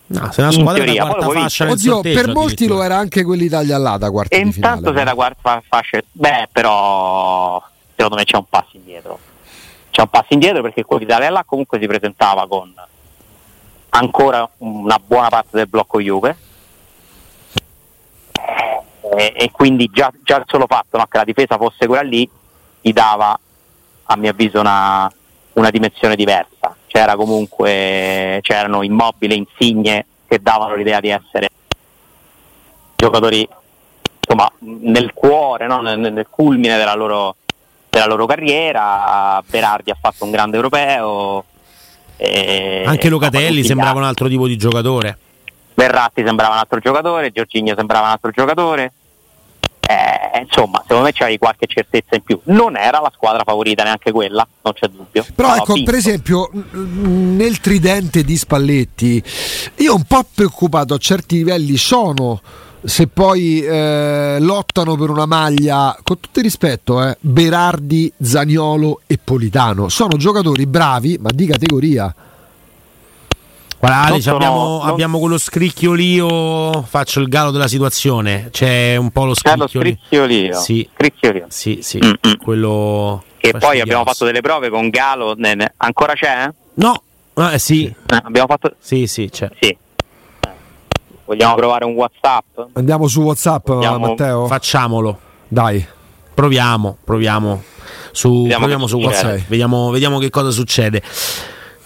No, 0.07 0.33
se 0.33 0.41
una 0.41 0.51
In 0.51 0.59
squadra 0.61 0.85
teoria, 0.85 1.05
da 1.05 1.11
quarta 1.11 1.31
fascia 1.41 1.65
nel 1.65 1.73
Oddio, 1.75 1.93
sorteggio, 1.95 2.21
per 2.23 2.35
molti 2.35 2.67
lo 2.67 2.83
era 2.83 2.97
anche 2.97 3.23
quell'Italia 3.25 3.79
là 3.79 3.97
da 3.97 4.11
quarti 4.11 4.35
E 4.35 4.43
di 4.43 4.53
finale. 4.53 4.75
intanto 4.77 4.97
sei 4.97 5.05
da 5.07 5.15
quarta 5.15 5.63
fascia, 5.69 6.01
beh 6.11 6.49
però 6.53 7.63
secondo 7.95 8.17
me 8.17 8.25
c'è 8.25 8.37
un 8.37 8.45
passo 8.49 8.71
indietro. 8.73 9.19
C'è 9.91 10.01
un 10.01 10.09
passo 10.09 10.27
indietro 10.31 10.63
perché 10.63 10.85
quell'Italia 10.85 11.31
là 11.31 11.45
comunque 11.47 11.79
si 11.81 11.87
presentava 11.87 12.47
con 12.49 12.73
ancora 13.91 14.49
una 14.59 14.99
buona 15.05 15.29
parte 15.29 15.57
del 15.57 15.67
blocco 15.69 16.01
Juve 16.01 16.37
e, 19.17 19.33
e 19.37 19.51
quindi 19.51 19.89
già, 19.93 20.13
già 20.23 20.37
il 20.37 20.45
solo 20.47 20.67
fatto 20.69 20.97
no, 20.99 21.07
che 21.07 21.17
la 21.19 21.25
difesa 21.25 21.57
fosse 21.57 21.87
quella 21.87 22.03
lì 22.03 22.29
gli 22.81 22.93
dava 22.93 23.39
a 24.11 24.17
mio 24.17 24.31
avviso 24.31 24.61
una, 24.61 25.11
una 25.55 25.71
dimensione 25.71 26.15
diversa. 26.17 26.58
C'era 26.89 27.15
comunque, 27.15 28.41
c'erano 28.43 28.83
immobili, 28.83 29.37
insigne 29.37 30.07
che 30.27 30.41
davano 30.43 30.75
l'idea 30.75 31.01
di 31.01 31.11
essere 31.11 31.49
giocatori 32.97 33.49
insomma, 34.21 34.51
nel 34.59 35.13
cuore, 35.15 35.67
no? 35.67 35.81
nel, 35.81 35.99
nel 35.99 36.27
culmine 36.29 36.77
della 36.77 36.95
loro, 36.95 37.37
della 37.89 38.07
loro 38.07 38.27
carriera. 38.27 39.43
Berardi 39.47 39.91
ha 39.91 39.97
fatto 39.99 40.25
un 40.25 40.31
grande 40.31 40.57
europeo. 40.57 41.45
e- 42.17 42.83
Anche 42.87 43.09
Locatelli 43.09 43.63
sembrava 43.63 43.99
un 43.99 44.05
altro 44.05 44.29
tipo 44.29 44.47
di 44.47 44.57
giocatore. 44.57 45.17
Verratti 45.75 46.25
sembrava 46.25 46.55
un 46.55 46.59
altro 46.59 46.81
giocatore, 46.81 47.31
Giorginio 47.31 47.77
sembrava 47.77 48.07
un 48.07 48.13
altro 48.13 48.31
giocatore. 48.31 48.93
Eh, 49.89 50.41
insomma, 50.41 50.83
secondo 50.83 51.05
me 51.05 51.13
c'hai 51.15 51.39
qualche 51.39 51.67
certezza 51.67 52.15
in 52.15 52.23
più. 52.23 52.39
Non 52.45 52.77
era 52.77 53.01
la 53.01 53.11
squadra 53.15 53.43
favorita 53.43 53.85
neanche 53.85 54.13
quella, 54.13 54.47
non 54.61 54.75
c'è 54.75 54.87
dubbio. 54.89 55.25
Però 55.35 55.57
ecco, 55.57 55.83
per 55.83 55.95
esempio, 55.95 56.51
nel 56.73 57.59
tridente 57.61 58.23
di 58.23 58.37
Spalletti, 58.37 59.23
io 59.77 59.95
un 59.95 60.03
po' 60.03 60.27
preoccupato 60.35 60.93
a 60.93 60.99
certi 60.99 61.37
livelli 61.37 61.79
sono 61.79 62.39
se 62.85 63.07
poi 63.07 63.63
eh, 63.63 64.37
lottano 64.41 64.95
per 64.95 65.09
una 65.09 65.27
maglia, 65.27 65.99
con 66.03 66.21
tutto 66.21 66.39
il 66.39 66.45
rispetto, 66.45 67.03
eh, 67.03 67.17
Berardi, 67.21 68.13
Zaniolo 68.21 69.01
e 69.07 69.19
Politano. 69.23 69.89
Sono 69.89 70.19
giocatori 70.19 70.67
bravi, 70.67 71.17
ma 71.19 71.31
di 71.33 71.47
categoria. 71.47 72.15
Guarda, 73.81 74.01
Ale, 74.03 74.21
sono- 74.21 74.37
abbiamo, 74.37 74.79
non- 74.79 74.89
abbiamo 74.89 75.19
quello 75.21 75.39
scricchiolio. 75.39 76.83
Faccio 76.83 77.21
il 77.21 77.29
galo 77.29 77.51
della 77.53 77.69
situazione. 77.69 78.49
C'è 78.51 78.97
un 78.97 79.11
po' 79.11 79.25
lo 79.25 79.35
C'è 79.35 79.55
lo 79.57 79.67
scricchiolio. 79.69 79.93
scricchiolino. 79.97 80.59
Sì. 80.59 80.89
Scricchiolino. 80.95 81.47
Sì, 81.49 81.79
sì, 81.83 81.99
Mm, 82.05 82.11
mm. 82.29 82.33
quello. 82.43 83.23
Che 83.39 83.53
poi 83.57 83.81
abbiamo 83.81 84.05
fatto 84.05 84.25
delle 84.25 84.41
prove 84.41 84.69
con 84.69 84.89
Galo. 84.91 85.35
ne- 85.37 85.55
ne- 85.55 85.73
Ancora 85.77 86.15
c'è? 86.15 86.51
No, 86.75 87.03
eh, 87.53 87.59
sì, 87.59 87.85
Eh, 87.87 88.21
abbiamo 88.25 88.49
fatto. 88.49 88.75
sì, 88.81 89.07
sì, 89.07 89.29
c'è. 89.31 89.49
Sì. 89.61 89.69
Eh. 89.69 89.79
Vogliamo 91.25 91.55
provare 91.55 91.85
un 91.85 91.93
WhatsApp? 91.93 92.59
Andiamo 92.73 93.07
su 93.07 93.21
WhatsApp, 93.23 93.69
Andiamo- 93.69 94.09
Matteo? 94.09 94.47
Facciamolo. 94.47 95.19
Dai. 95.47 95.87
Proviamo, 96.35 96.97
proviamo 97.05 97.63
su, 98.13 98.43
Vediamo 98.43 98.59
proviamo 98.61 98.87
su. 98.89 98.99
WhatsApp. 98.99 99.41
Vediamo, 99.47 99.91
vediamo 99.91 100.19
che 100.19 100.31
cosa 100.31 100.51
succede. 100.51 101.03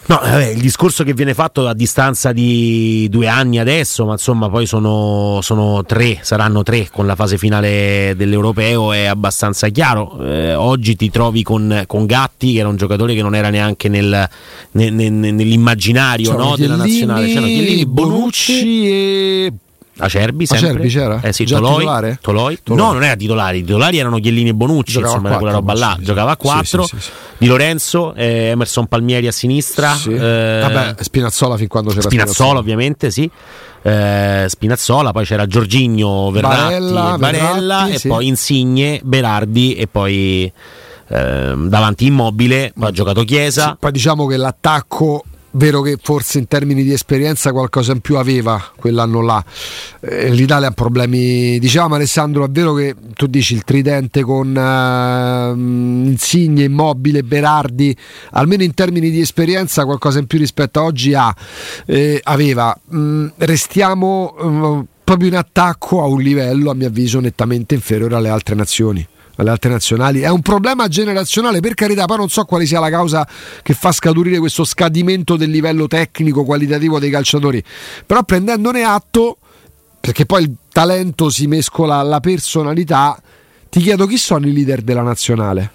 No, 0.05 0.19
vabbè, 0.21 0.49
il 0.49 0.61
discorso 0.61 1.05
che 1.05 1.15
viene 1.15 1.33
fatto 1.33 1.69
a 1.69 1.75
distanza 1.75 2.33
di 2.33 3.07
due 3.09 3.29
anni 3.29 3.61
adesso, 3.61 4.05
ma 4.05 4.13
insomma 4.13 4.51
poi 4.51 4.67
sono, 4.67 5.39
sono 5.43 5.85
tre, 5.85 6.19
saranno 6.23 6.65
tre 6.65 6.89
con 6.91 7.07
la 7.07 7.15
fase 7.15 7.39
finale 7.39 8.15
dell'Europeo, 8.17 8.93
è 8.93 9.05
abbastanza 9.05 9.69
chiaro. 9.69 10.19
Eh, 10.21 10.55
oggi 10.55 10.97
ti 10.97 11.09
trovi 11.09 11.45
con, 11.45 11.85
con 11.87 12.07
Gatti, 12.07 12.55
che 12.55 12.59
era 12.59 12.69
un 12.69 12.77
giocatore 12.77 13.15
che 13.15 13.23
non 13.23 13.37
era 13.37 13.49
neanche 13.49 13.89
nel, 13.89 14.29
nel- 14.73 14.93
nel- 14.93 15.13
nell'immaginario 15.13 16.33
no, 16.37 16.57
della 16.57 16.77
nazionale. 16.77 17.29
C'erano 17.29 17.47
Chiellini, 17.47 17.87
Bonucci 17.87 18.89
e 18.89 19.53
Acerbi, 19.99 20.47
sempre. 20.47 20.69
Acerbi 20.69 20.89
c'era? 20.89 21.21
Eh 21.23 21.33
sì, 21.33 21.45
Già 21.45 21.57
Toloi? 21.57 21.85
Toloi. 22.21 22.59
Toloi. 22.63 22.81
No, 22.81 22.93
non 22.93 23.05
era 23.05 23.15
titolare, 23.15 23.59
i 23.59 23.65
titolari 23.65 23.99
erano 23.99 24.19
Chiellini 24.19 24.49
e 24.51 24.55
Bonucci, 24.55 24.93
Giocava 24.93 25.13
insomma, 25.13 25.29
a 25.29 25.33
era 25.33 25.41
quella 25.41 25.55
roba 25.57 25.75
là. 25.75 25.95
sì. 25.99 26.05
Giocava 26.05 26.31
a 26.31 26.37
Sì, 26.41 26.47
4, 26.47 26.83
sì, 26.87 26.97
sì. 26.99 27.11
Di 27.39 27.47
Lorenzo, 27.47 28.15
eh, 28.15 28.49
Emerson 28.51 28.87
Palmieri 28.87 29.27
a 29.27 29.33
sinistra, 29.33 29.95
eh, 30.09 30.59
Vabbè, 30.63 30.95
Spinazzola 31.01 31.57
fin 31.57 31.69
quando 31.69 31.91
c'era 31.91 32.03
Spinazzola 32.03 32.59
ovviamente, 32.59 33.11
sì. 33.11 33.31
Eh, 33.83 34.47
Spinazzola, 34.49 35.11
poi 35.13 35.25
c'era 35.25 35.47
Giorginio 35.47 36.31
Verratti 36.31 36.63
Barella, 36.63 37.15
e 37.15 37.19
Barella 37.19 37.85
Verratti, 37.85 38.07
e 38.07 38.09
poi 38.09 38.27
Insigne, 38.29 39.01
Berardi 39.03 39.75
e 39.75 39.87
poi 39.89 40.53
ehm, 41.09 41.69
davanti 41.69 42.07
Immobile, 42.07 42.73
poi 42.79 42.89
ha 42.89 42.93
giocato 42.93 43.25
Chiesa. 43.25 43.77
Poi 43.79 43.91
diciamo 43.93 44.27
che 44.27 44.37
l'attacco, 44.37 45.25
vero 45.53 45.81
che 45.81 45.99
forse 46.01 46.39
in 46.39 46.47
termini 46.47 46.83
di 46.83 46.93
esperienza 46.93 47.53
qualcosa 47.53 47.93
in 47.93 48.01
più 48.01 48.17
aveva 48.17 48.63
quell'anno 48.77 49.21
là. 49.21 49.45
Eh, 50.01 50.31
L'Italia 50.31 50.69
ha 50.69 50.73
problemi. 50.73 51.59
Diciamo 51.59 51.95
Alessandro, 51.95 52.45
è 52.45 52.49
vero 52.51 52.75
che 52.75 52.95
tu 53.15 53.27
dici 53.27 53.55
il 53.55 53.65
tridente 53.65 54.23
con 54.23 54.57
ehm, 54.57 56.05
Insigne, 56.07 56.65
Immobile, 56.65 57.23
Berardi, 57.23 57.97
almeno 58.33 58.63
in 58.63 58.75
termini 58.75 59.11
di 59.11 59.21
esperienza 59.21 59.85
qualcosa 59.85 60.19
in 60.19 60.27
più 60.27 60.39
rispetto 60.39 60.81
a 60.81 60.85
oggi 60.85 61.15
ha, 61.15 61.35
eh, 61.87 62.21
aveva. 62.23 62.77
Mm, 62.95 63.29
restiamo 63.39 64.35
mm, 64.43 64.81
proprio 65.05 65.29
in 65.29 65.37
attacco 65.37 66.03
a 66.03 66.07
un 66.07 66.21
livello, 66.21 66.71
a 66.71 66.75
mio 66.75 66.89
avviso, 66.89 67.21
nettamente 67.21 67.75
inferiore 67.75 68.15
alle 68.15 68.29
altre 68.29 68.55
nazioni 68.55 69.07
alle 69.43 69.51
altre 69.51 69.71
nazionali. 69.71 70.21
È 70.21 70.29
un 70.29 70.41
problema 70.43 70.89
generazionale, 70.89 71.61
per 71.61 71.75
carità, 71.75 72.07
poi 72.07 72.17
non 72.17 72.29
so 72.29 72.45
quale 72.45 72.65
sia 72.67 72.81
la 72.81 72.91
causa 72.91 73.29
che 73.63 73.75
fa 73.75 73.93
scaturire 73.93 74.39
questo 74.39 74.65
scadimento 74.65 75.37
del 75.37 75.51
livello 75.51 75.87
tecnico, 75.87 76.45
qualitativo 76.45 76.99
dei 76.99 77.11
calciatori. 77.11 77.63
Però 78.07 78.23
prendendone 78.23 78.83
atto, 78.83 79.37
perché 80.01 80.27
poi 80.27 80.43
il 80.45 80.55
talento 80.73 81.29
si 81.31 81.47
mescola 81.47 81.97
alla 81.97 82.21
personalità, 82.21 83.21
ti 83.69 83.81
chiedo 83.81 84.07
chi 84.07 84.17
sono 84.17 84.47
i 84.47 84.53
leader 84.53 84.81
della 84.83 85.03
nazionale. 85.03 85.71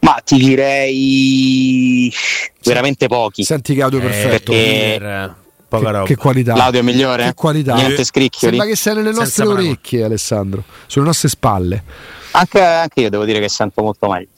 Ma 0.00 0.20
ti 0.22 0.36
direi 0.36 2.12
veramente 2.62 3.06
pochi. 3.06 3.42
Senti 3.42 3.74
che 3.74 3.82
audio 3.82 4.00
Eh, 4.00 4.02
perfetto. 4.02 4.52
perché- 4.52 5.34
Poca 5.78 5.86
Che, 5.86 5.92
roba. 5.92 6.06
che 6.06 6.16
qualità. 6.16 6.54
L'audio 6.56 6.80
è 6.80 6.82
migliore? 6.82 7.24
Che 7.24 7.34
qualità. 7.34 7.74
Niente 7.74 8.04
scricchioli. 8.04 8.56
Sembra 8.56 8.66
che 8.66 8.76
sei 8.76 8.94
nelle 8.94 9.12
nostre 9.12 9.44
paragone. 9.44 9.68
orecchie, 9.68 10.04
Alessandro, 10.04 10.64
sulle 10.86 11.04
nostre 11.06 11.28
spalle. 11.28 11.82
Anche, 12.32 12.60
anche 12.62 13.00
io 13.00 13.10
devo 13.10 13.24
dire 13.24 13.40
che 13.40 13.48
sento 13.48 13.82
molto 13.82 14.08
meglio. 14.08 14.28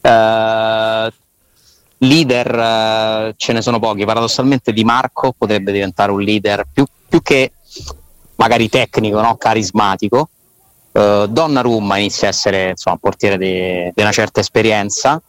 Eh, 0.00 1.12
leader 1.98 2.54
eh, 3.28 3.34
ce 3.36 3.52
ne 3.52 3.62
sono 3.62 3.78
pochi. 3.78 4.04
Paradossalmente 4.04 4.72
Di 4.72 4.84
Marco 4.84 5.34
potrebbe 5.36 5.70
diventare 5.72 6.10
un 6.12 6.20
leader 6.20 6.64
più, 6.72 6.84
più 7.08 7.20
che 7.22 7.52
magari 8.36 8.68
tecnico, 8.68 9.20
no? 9.20 9.36
carismatico. 9.36 10.28
Eh, 10.92 11.26
Donnarumma 11.28 11.96
inizia 11.98 12.26
a 12.28 12.30
essere 12.30 12.70
insomma, 12.70 12.96
un 12.96 13.00
portiere 13.00 13.38
di 13.38 13.90
di 13.94 14.02
una 14.02 14.12
certa 14.12 14.40
esperienza. 14.40 15.20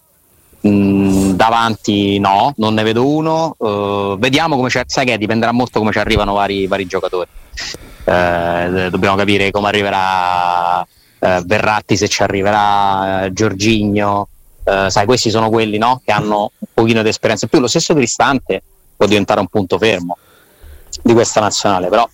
Mm, 0.66 1.03
davanti 1.36 2.20
no, 2.20 2.54
non 2.58 2.74
ne 2.74 2.84
vedo 2.84 3.08
uno. 3.08 3.56
Eh, 3.60 4.16
vediamo 4.20 4.56
come 4.56 4.70
c'è, 4.70 4.84
sai 4.86 5.06
che 5.06 5.18
dipenderà 5.18 5.52
molto 5.52 5.80
come 5.80 5.92
ci 5.92 6.00
arrivano 6.00 6.34
vari, 6.34 6.68
vari 6.68 6.86
giocatori. 6.86 7.30
Eh, 8.06 8.88
dobbiamo 8.90 9.16
capire 9.16 9.52
come 9.52 9.68
arriverà 9.68 10.86
eh, 11.20 11.42
Verratti, 11.46 11.98
se 11.98 12.08
ci 12.08 12.24
arriverà 12.24 13.28
Giorgigno. 13.32 14.28
Sai, 14.64 15.06
questi 15.06 15.30
sono 15.30 15.50
quelli 15.50 15.78
no, 15.78 16.02
che 16.06 16.14
hanno 16.14 16.52
un 16.58 16.68
pochino 16.74 17.02
di 17.02 17.10
esperienza 17.10 17.44
in 17.44 17.52
più. 17.52 17.60
Lo 17.60 17.68
stesso 17.68 17.94
Cristante 17.94 18.64
può 18.96 19.06
diventare 19.08 19.42
un 19.42 19.48
punto 19.48 19.78
fermo 19.78 20.18
di 21.02 21.12
questa 21.12 21.42
nazionale, 21.42 21.90
però 21.90 22.08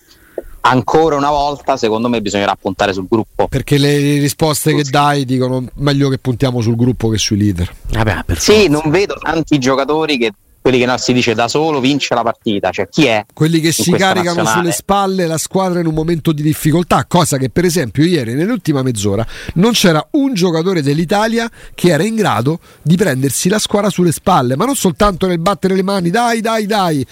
ancora 0.69 1.15
una 1.15 1.29
volta 1.29 1.77
secondo 1.77 2.07
me 2.07 2.21
bisognerà 2.21 2.55
puntare 2.59 2.93
sul 2.93 3.07
gruppo. 3.09 3.47
Perché 3.47 3.77
le 3.77 4.19
risposte 4.19 4.73
che 4.73 4.83
dai 4.83 5.25
dicono 5.25 5.65
meglio 5.75 6.09
che 6.09 6.17
puntiamo 6.17 6.61
sul 6.61 6.75
gruppo 6.75 7.09
che 7.09 7.17
sui 7.17 7.37
leader. 7.37 7.73
Vabbè, 7.91 8.23
per 8.25 8.39
Sì, 8.39 8.67
non 8.67 8.83
vedo 8.87 9.15
tanti 9.15 9.57
giocatori 9.57 10.17
che 10.17 10.33
quelli 10.61 10.79
che 10.79 10.85
no, 10.85 10.97
si 10.97 11.13
dice 11.13 11.33
da 11.33 11.47
solo 11.47 11.79
vince 11.79 12.13
la 12.13 12.23
partita, 12.23 12.69
cioè 12.71 12.87
chi 12.89 13.05
è? 13.05 13.25
Quelli 13.33 13.59
che 13.59 13.71
si 13.71 13.91
caricano 13.91 14.43
nazionale. 14.43 14.51
sulle 14.59 14.71
spalle 14.71 15.27
la 15.27 15.37
squadra 15.37 15.79
in 15.79 15.87
un 15.87 15.93
momento 15.93 16.31
di 16.31 16.41
difficoltà, 16.41 17.05
cosa 17.07 17.37
che 17.37 17.49
per 17.49 17.65
esempio 17.65 18.03
ieri 18.03 18.33
nell'ultima 18.33 18.81
mezz'ora 18.81 19.25
non 19.55 19.71
c'era 19.71 20.05
un 20.11 20.33
giocatore 20.33 20.81
dell'Italia 20.81 21.49
che 21.73 21.89
era 21.89 22.03
in 22.03 22.15
grado 22.15 22.59
di 22.81 22.95
prendersi 22.95 23.49
la 23.49 23.59
squadra 23.59 23.89
sulle 23.89 24.11
spalle, 24.11 24.55
ma 24.55 24.65
non 24.65 24.75
soltanto 24.75 25.27
nel 25.27 25.39
battere 25.39 25.75
le 25.75 25.83
mani, 25.83 26.09
dai 26.09 26.41
dai 26.41 26.65
dai, 26.65 27.05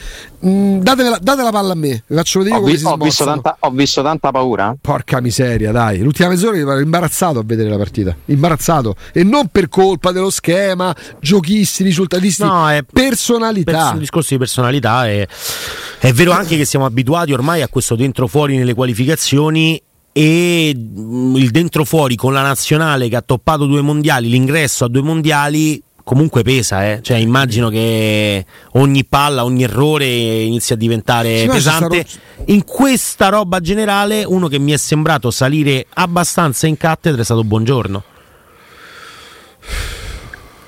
Mm, 0.45 0.81
date, 0.81 1.01
la, 1.01 1.17
date 1.19 1.41
la 1.41 1.49
palla 1.49 1.71
a 1.71 1.75
me, 1.75 2.03
vi 2.05 2.15
faccio 2.15 2.39
vedere 2.39 2.57
Ho, 2.57 2.59
come 2.59 2.71
vi- 2.73 2.77
si 2.77 2.85
ho 2.85 2.95
visto 2.97 3.25
tanta, 3.25 3.57
ho 3.59 3.71
visto 3.71 4.03
tanta 4.03 4.29
paura. 4.31 4.75
Porca 4.79 5.19
miseria, 5.19 5.71
dai. 5.71 5.97
L'ultima 5.99 6.29
mezz'ora 6.29 6.55
mi 6.55 6.59
ero 6.61 6.79
imbarazzato 6.79 7.39
a 7.39 7.43
vedere 7.43 7.69
la 7.69 7.77
partita. 7.77 8.15
Imbarazzato. 8.25 8.95
E 9.13 9.23
non 9.23 9.47
per 9.47 9.67
colpa 9.67 10.11
dello 10.11 10.29
schema, 10.29 10.95
giochisti, 11.19 11.83
risultatisti. 11.83 12.43
No, 12.43 12.69
è 12.69 12.83
personalità. 13.37 13.71
Pers- 13.71 13.91
un 13.93 13.99
discorso 13.99 14.33
di 14.33 14.39
personalità 14.39 15.07
e 15.07 15.27
è 15.99 16.11
vero 16.13 16.31
anche 16.31 16.57
che 16.57 16.65
siamo 16.65 16.85
abituati 16.85 17.33
ormai 17.33 17.61
a 17.61 17.67
questo 17.67 17.95
dentro 17.95 18.27
fuori 18.27 18.57
nelle 18.57 18.73
qualificazioni 18.73 19.81
e 20.11 20.75
mm, 20.75 21.35
il 21.35 21.51
dentro 21.51 21.85
fuori 21.85 22.15
con 22.15 22.33
la 22.33 22.41
nazionale 22.41 23.07
che 23.09 23.15
ha 23.15 23.21
toppato 23.21 23.65
due 23.65 23.81
mondiali, 23.81 24.29
l'ingresso 24.29 24.85
a 24.85 24.87
due 24.87 25.01
mondiali 25.01 25.81
comunque 26.07 26.41
pesa, 26.41 26.89
eh. 26.89 27.01
cioè 27.01 27.17
immagino 27.17 27.67
che 27.67 28.45
ogni 28.73 29.03
palla, 29.03 29.43
ogni 29.43 29.63
errore 29.63 30.05
inizia 30.05 30.75
a 30.75 30.77
diventare 30.77 31.39
Sì, 31.39 31.47
pesante. 31.47 32.05
In 32.45 32.63
questa 32.63 33.27
roba 33.27 33.59
generale, 33.59 34.23
uno 34.23 34.47
che 34.47 34.57
mi 34.57 34.71
è 34.71 34.77
sembrato 34.77 35.31
salire 35.31 35.85
abbastanza 35.95 36.65
in 36.65 36.77
cattedra 36.77 37.21
è 37.21 37.25
stato 37.25 37.43
Buongiorno. 37.43 38.03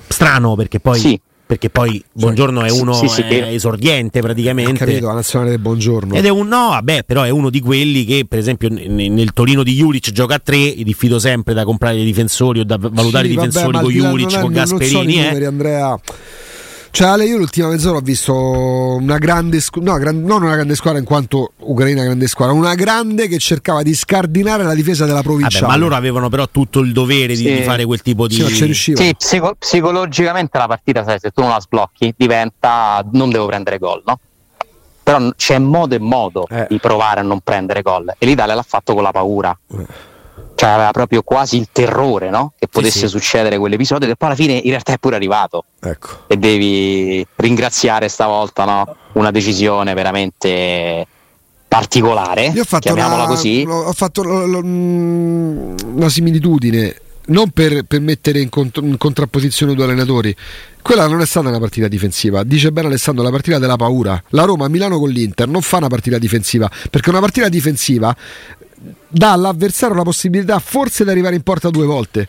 Strano 0.08 0.56
perché 0.56 0.78
poi, 0.78 0.98
Sì. 0.98 1.20
Perché 1.50 1.68
poi 1.68 2.00
Buongiorno 2.12 2.62
è 2.62 2.70
uno 2.70 2.92
sì, 2.92 3.08
sì, 3.08 3.22
è 3.22 3.48
esordiente 3.48 4.20
Ho 4.20 4.22
praticamente. 4.22 4.72
capito, 4.84 5.08
la 5.08 5.14
nazionale 5.14 5.50
del 5.50 5.58
buongiorno. 5.58 6.14
Ed 6.14 6.24
è 6.24 6.28
un 6.28 6.46
no, 6.46 6.68
vabbè, 6.68 7.02
però 7.02 7.24
è 7.24 7.30
uno 7.30 7.50
di 7.50 7.58
quelli 7.58 8.04
che, 8.04 8.24
per 8.28 8.38
esempio, 8.38 8.68
nel 8.70 9.32
Torino 9.32 9.64
di 9.64 9.74
Juric 9.74 10.12
gioca 10.12 10.36
a 10.36 10.38
tre. 10.38 10.74
Diffido 10.76 11.18
sempre 11.18 11.52
da 11.52 11.64
comprare 11.64 11.96
i 11.96 12.04
difensori 12.04 12.60
o 12.60 12.64
da 12.64 12.76
valutare 12.78 13.26
Sì, 13.26 13.32
i 13.32 13.34
vabbè, 13.34 13.48
difensori 13.48 13.76
al 13.78 13.82
con 13.82 13.92
Juric, 13.92 14.40
con 14.40 14.52
non- 14.52 14.52
non 14.52 14.66
so 14.68 14.76
Gasperini. 14.76 15.18
eh. 15.18 15.24
numeri, 15.24 15.44
Andrea. 15.46 15.98
Cioè, 16.92 17.06
Ale, 17.08 17.24
io 17.24 17.36
l'ultima 17.38 17.68
mezz'ora 17.68 17.98
ho 17.98 18.00
visto 18.00 18.34
una 18.34 19.18
grande 19.18 19.60
squadra, 19.60 19.92
no, 19.92 19.98
gran- 19.98 20.22
non 20.22 20.42
una 20.42 20.54
grande 20.54 20.74
squadra 20.74 20.98
in 20.98 21.04
quanto 21.04 21.52
Ucraina 21.58 22.02
grande 22.02 22.26
squadra, 22.26 22.54
una 22.54 22.74
grande 22.74 23.28
che 23.28 23.38
cercava 23.38 23.82
di 23.82 23.94
scardinare 23.94 24.64
la 24.64 24.74
difesa 24.74 25.04
della 25.06 25.22
provincia. 25.22 25.66
ma 25.66 25.76
loro 25.76 25.94
avevano 25.94 26.28
però 26.28 26.48
tutto 26.48 26.80
il 26.80 26.92
dovere 26.92 27.34
di, 27.36 27.44
Sì. 27.44 27.54
di 27.54 27.62
fare 27.62 27.84
quel 27.84 28.02
tipo 28.02 28.26
di. 28.26 28.34
Sì. 28.34 28.74
Sì, 28.74 29.14
psico- 29.16 29.54
psicologicamente 29.56 30.58
la 30.58 30.66
partita, 30.66 31.04
sai, 31.04 31.18
se 31.20 31.30
tu 31.30 31.42
non 31.42 31.50
la 31.50 31.60
sblocchi, 31.60 32.12
diventa 32.16 33.04
non 33.12 33.30
devo 33.30 33.46
prendere 33.46 33.78
gol, 33.78 34.02
no? 34.04 34.18
Però 35.02 35.30
c'è 35.36 35.58
modo 35.58 35.94
e 35.94 35.98
modo 36.00 36.46
Eh. 36.50 36.66
di 36.68 36.78
provare 36.78 37.20
a 37.20 37.22
non 37.22 37.40
prendere 37.40 37.82
gol. 37.82 38.12
E 38.18 38.26
l'Italia 38.26 38.54
l'ha 38.54 38.64
fatto 38.66 38.94
con 38.94 39.02
la 39.04 39.12
paura. 39.12 39.56
Eh. 39.78 39.86
Cioè 40.60 40.68
aveva 40.68 40.90
proprio 40.90 41.22
quasi 41.22 41.56
il 41.56 41.68
terrore, 41.72 42.28
no? 42.28 42.52
Che 42.58 42.68
potesse 42.68 42.98
sì. 42.98 43.08
succedere 43.08 43.56
quell'episodio 43.56 44.06
che 44.06 44.14
poi 44.14 44.28
alla 44.28 44.36
fine 44.36 44.52
in 44.52 44.68
realtà 44.68 44.92
è 44.92 44.98
pure 44.98 45.16
arrivato. 45.16 45.64
Ecco. 45.80 46.24
E 46.26 46.36
devi 46.36 47.26
ringraziare 47.36 48.08
stavolta, 48.08 48.66
no? 48.66 48.96
Una 49.12 49.30
decisione 49.30 49.94
veramente 49.94 51.06
particolare, 51.66 52.48
Io 52.48 52.60
ho 52.60 52.64
fatto, 52.64 52.92
chiamiamola 52.92 53.22
una, 53.22 53.32
così. 53.32 53.64
ho 53.66 53.92
fatto 53.94 54.22
lo- 54.22 54.44
lo- 54.44 54.60
mm, 54.62 55.76
una 55.94 56.10
similitudine, 56.10 56.94
non 57.28 57.48
per, 57.52 57.84
per 57.84 58.00
mettere 58.02 58.40
in, 58.40 58.50
cont- 58.50 58.80
in 58.82 58.98
contrapposizione 58.98 59.72
due 59.72 59.84
allenatori. 59.84 60.36
Quella 60.82 61.06
non 61.06 61.22
è 61.22 61.26
stata 61.26 61.48
una 61.48 61.58
partita 61.58 61.88
difensiva, 61.88 62.42
dice 62.42 62.70
bene 62.70 62.88
Alessandro, 62.88 63.22
la 63.24 63.30
partita 63.30 63.58
della 63.58 63.76
paura. 63.76 64.22
La 64.30 64.44
Roma 64.44 64.66
a 64.66 64.68
Milano 64.68 64.98
con 64.98 65.08
l'Inter 65.08 65.48
non 65.48 65.62
fa 65.62 65.78
una 65.78 65.88
partita 65.88 66.18
difensiva, 66.18 66.70
perché 66.90 67.08
una 67.08 67.20
partita 67.20 67.48
difensiva 67.48 68.14
dà 69.10 69.32
all'avversario 69.32 69.94
la 69.96 70.02
possibilità 70.02 70.58
forse 70.60 71.04
di 71.04 71.10
arrivare 71.10 71.34
in 71.34 71.42
porta 71.42 71.68
due 71.70 71.84
volte. 71.86 72.28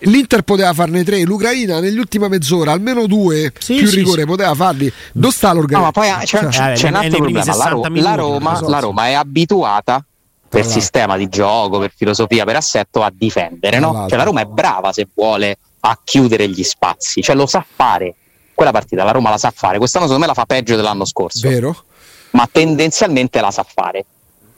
L'Inter 0.00 0.42
poteva 0.42 0.72
farne 0.72 1.04
tre, 1.04 1.22
l'Ucraina 1.22 1.78
nell'ultima 1.80 2.28
mezz'ora 2.28 2.72
almeno 2.72 3.06
due 3.06 3.52
Sì, 3.58 3.76
più 3.76 3.86
sì, 3.86 3.96
rigore 3.96 4.22
sì. 4.22 4.26
poteva 4.26 4.54
farli. 4.54 4.90
Dove 5.12 5.32
sta 5.32 5.48
No, 5.52 5.60
l'organizzazione? 5.60 6.08
ma 6.08 6.16
poi 6.16 6.22
ah, 6.22 6.24
c'è, 6.24 6.50
Cioè, 6.50 6.72
c'è 6.74 6.88
un 6.88 6.94
eh, 6.94 6.98
altro 6.98 7.16
problema. 7.18 7.38
La, 7.38 7.52
60 7.52 7.68
Ro- 7.70 7.88
la 7.94 8.14
Roma, 8.14 8.56
so, 8.56 8.68
la. 8.68 8.78
Roma 8.78 9.06
è 9.08 9.12
abituata 9.12 10.04
per 10.48 10.60
l'altro. 10.62 10.80
sistema 10.80 11.16
di 11.16 11.28
gioco, 11.28 11.78
per 11.78 11.92
filosofia, 11.94 12.44
per 12.44 12.56
assetto 12.56 13.02
a 13.02 13.12
difendere. 13.14 13.78
No? 13.78 13.92
l'altro. 13.92 14.08
Cioè, 14.08 14.18
la 14.18 14.24
Roma 14.24 14.40
è 14.40 14.44
brava 14.46 14.92
se 14.92 15.06
vuole 15.14 15.58
a 15.80 15.98
chiudere 16.02 16.48
gli 16.48 16.62
spazi, 16.62 17.20
cioè 17.22 17.34
lo 17.36 17.46
sa 17.46 17.64
fare. 17.68 18.14
Quella 18.54 18.70
partita 18.70 19.02
la 19.04 19.10
Roma 19.10 19.30
la 19.30 19.38
sa 19.38 19.52
fare. 19.54 19.78
Quest'anno 19.78 20.04
secondo 20.04 20.26
me 20.26 20.32
la 20.32 20.38
fa 20.38 20.46
peggio 20.46 20.76
dell'anno 20.76 21.04
scorso, 21.04 21.48
Vero? 21.48 21.84
ma 22.30 22.48
tendenzialmente 22.50 23.40
la 23.40 23.50
sa 23.50 23.64
fare. 23.68 24.04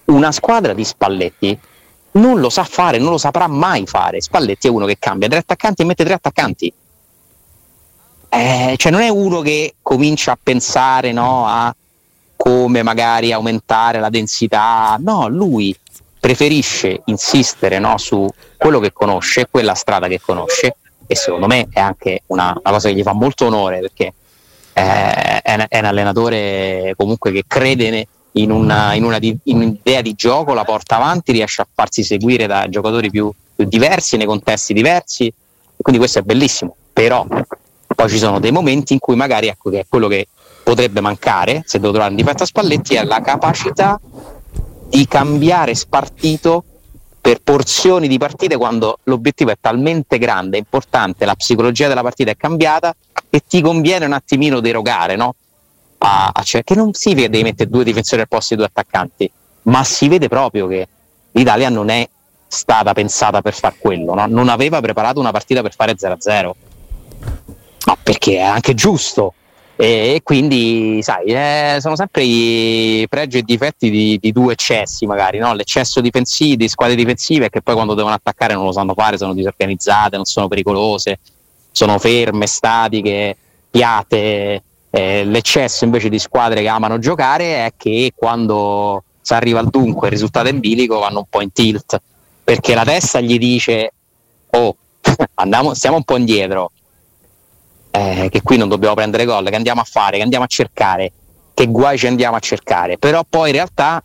Una 0.06 0.32
squadra 0.32 0.72
di 0.72 0.84
Spalletti 0.84 1.58
non 2.12 2.40
lo 2.40 2.50
sa 2.50 2.64
fare, 2.64 2.98
non 2.98 3.10
lo 3.10 3.18
saprà 3.18 3.46
mai 3.46 3.86
fare. 3.86 4.20
Spalletti 4.20 4.66
è 4.66 4.70
uno 4.70 4.86
che 4.86 4.96
cambia 4.98 5.28
tre 5.28 5.38
attaccanti 5.38 5.82
e 5.82 5.84
mette 5.84 6.04
tre 6.04 6.14
attaccanti. 6.14 6.72
Eh, 8.28 8.74
cioè 8.76 8.92
non 8.92 9.00
è 9.00 9.08
uno 9.08 9.40
che 9.40 9.76
comincia 9.80 10.32
a 10.32 10.38
pensare 10.40 11.12
no, 11.12 11.46
a 11.46 11.74
come 12.36 12.82
magari 12.82 13.32
aumentare 13.32 14.00
la 14.00 14.10
densità, 14.10 14.96
no, 15.00 15.28
lui 15.28 15.74
preferisce 16.18 17.02
insistere 17.06 17.78
no, 17.78 17.96
su 17.96 18.28
quello 18.56 18.80
che 18.80 18.92
conosce, 18.92 19.48
quella 19.50 19.74
strada 19.74 20.08
che 20.08 20.20
conosce 20.20 20.76
e 21.06 21.16
secondo 21.16 21.46
me 21.46 21.68
è 21.70 21.80
anche 21.80 22.22
una, 22.26 22.50
una 22.50 22.72
cosa 22.72 22.88
che 22.88 22.94
gli 22.94 23.02
fa 23.02 23.12
molto 23.12 23.46
onore 23.46 23.80
perché 23.80 24.12
eh, 24.72 25.40
è, 25.42 25.66
è 25.68 25.78
un 25.78 25.84
allenatore 25.84 26.94
comunque 26.96 27.30
che 27.30 27.44
crede 27.46 28.08
in, 28.36 28.50
una, 28.50 28.94
in, 28.94 29.04
una 29.04 29.18
in 29.20 29.56
un'idea 29.56 30.00
di 30.00 30.14
gioco, 30.14 30.54
la 30.54 30.64
porta 30.64 30.96
avanti, 30.96 31.32
riesce 31.32 31.62
a 31.62 31.66
farsi 31.72 32.02
seguire 32.02 32.46
da 32.46 32.68
giocatori 32.68 33.10
più, 33.10 33.30
più 33.54 33.64
diversi, 33.66 34.16
nei 34.16 34.26
contesti 34.26 34.72
diversi, 34.72 35.32
quindi 35.76 36.00
questo 36.00 36.20
è 36.20 36.22
bellissimo, 36.22 36.74
però 36.92 37.26
poi 37.94 38.08
ci 38.08 38.18
sono 38.18 38.40
dei 38.40 38.50
momenti 38.50 38.92
in 38.92 38.98
cui 38.98 39.16
magari 39.16 39.48
ecco 39.48 39.70
che 39.70 39.80
è 39.80 39.86
quello 39.88 40.08
che 40.08 40.28
potrebbe 40.62 41.00
mancare, 41.00 41.62
se 41.66 41.78
devo 41.78 41.92
trovare 41.92 42.10
un 42.10 42.16
difetto 42.16 42.42
a 42.42 42.46
Spalletti, 42.46 42.94
è 42.94 43.04
la 43.04 43.20
capacità 43.20 44.00
di 44.88 45.06
cambiare 45.06 45.74
spartito 45.74 46.64
per 47.20 47.40
porzioni 47.42 48.08
di 48.08 48.18
partite 48.18 48.56
quando 48.56 48.98
l'obiettivo 49.04 49.50
è 49.50 49.56
talmente 49.60 50.18
grande, 50.18 50.58
importante, 50.58 51.24
la 51.24 51.34
psicologia 51.34 51.88
della 51.88 52.02
partita 52.02 52.30
è 52.30 52.36
cambiata 52.36 52.94
e 53.30 53.42
ti 53.46 53.60
conviene 53.60 54.04
un 54.04 54.12
attimino 54.12 54.60
derogare, 54.60 55.16
no? 55.16 55.34
Cioè, 56.42 56.62
che 56.64 56.74
non 56.74 56.92
significa 56.92 57.26
che 57.26 57.32
devi 57.32 57.44
mettere 57.44 57.70
due 57.70 57.84
difensori 57.84 58.20
al 58.20 58.28
posto 58.28 58.54
di 58.54 58.60
due 58.60 58.68
attaccanti, 58.68 59.30
ma 59.62 59.82
si 59.84 60.08
vede 60.08 60.28
proprio 60.28 60.66
che 60.66 60.88
l'Italia 61.32 61.68
non 61.68 61.88
è 61.88 62.08
stata 62.46 62.92
pensata 62.92 63.42
per 63.42 63.54
far 63.54 63.76
quello, 63.78 64.14
no? 64.14 64.26
non 64.26 64.48
aveva 64.48 64.80
preparato 64.80 65.18
una 65.18 65.32
partita 65.32 65.62
per 65.62 65.74
fare 65.74 65.94
0-0, 65.94 66.50
ma 67.86 67.96
perché 68.02 68.36
è 68.36 68.42
anche 68.42 68.74
giusto. 68.74 69.34
E 69.76 70.20
quindi, 70.22 71.00
sai, 71.02 71.24
eh, 71.26 71.78
sono 71.80 71.96
sempre 71.96 72.22
i 72.22 73.06
pregi 73.08 73.38
e 73.38 73.42
difetti 73.42 73.90
di, 73.90 74.18
di 74.20 74.30
due 74.30 74.52
eccessi, 74.52 75.04
magari, 75.04 75.38
no? 75.38 75.52
l'eccesso 75.52 76.00
difensivo 76.00 76.54
di 76.54 76.68
squadre 76.68 76.94
difensive 76.94 77.50
che 77.50 77.60
poi 77.60 77.74
quando 77.74 77.94
devono 77.94 78.14
attaccare 78.14 78.54
non 78.54 78.66
lo 78.66 78.72
sanno 78.72 78.94
fare, 78.94 79.18
sono 79.18 79.34
disorganizzate, 79.34 80.14
non 80.14 80.26
sono 80.26 80.46
pericolose. 80.46 81.18
sono 81.72 81.98
ferme, 81.98 82.46
statiche, 82.46 83.36
piate. 83.68 84.62
Eh, 84.96 85.24
l'eccesso 85.24 85.82
invece 85.82 86.08
di 86.08 86.20
squadre 86.20 86.60
che 86.60 86.68
amano 86.68 87.00
giocare 87.00 87.66
è 87.66 87.72
che 87.76 88.12
quando 88.14 89.02
si 89.20 89.34
arriva 89.34 89.58
al 89.58 89.68
dunque 89.68 90.06
il 90.06 90.12
risultato 90.12 90.48
in 90.48 90.60
bilico 90.60 91.00
vanno 91.00 91.18
un 91.18 91.24
po' 91.28 91.40
in 91.40 91.50
tilt 91.50 92.00
perché 92.44 92.74
la 92.74 92.84
testa 92.84 93.18
gli 93.18 93.36
dice 93.36 93.92
oh 94.50 94.76
andiamo, 95.34 95.74
stiamo 95.74 95.96
un 95.96 96.04
po' 96.04 96.16
indietro 96.16 96.70
eh, 97.90 98.28
che 98.30 98.40
qui 98.42 98.56
non 98.56 98.68
dobbiamo 98.68 98.94
prendere 98.94 99.24
gol 99.24 99.48
che 99.48 99.56
andiamo 99.56 99.80
a 99.80 99.84
fare, 99.84 100.18
che 100.18 100.22
andiamo 100.22 100.44
a 100.44 100.48
cercare 100.48 101.10
che 101.54 101.66
guai 101.66 101.98
ci 101.98 102.06
andiamo 102.06 102.36
a 102.36 102.40
cercare. 102.40 102.96
Però 102.96 103.24
poi 103.28 103.48
in 103.48 103.56
realtà 103.56 104.00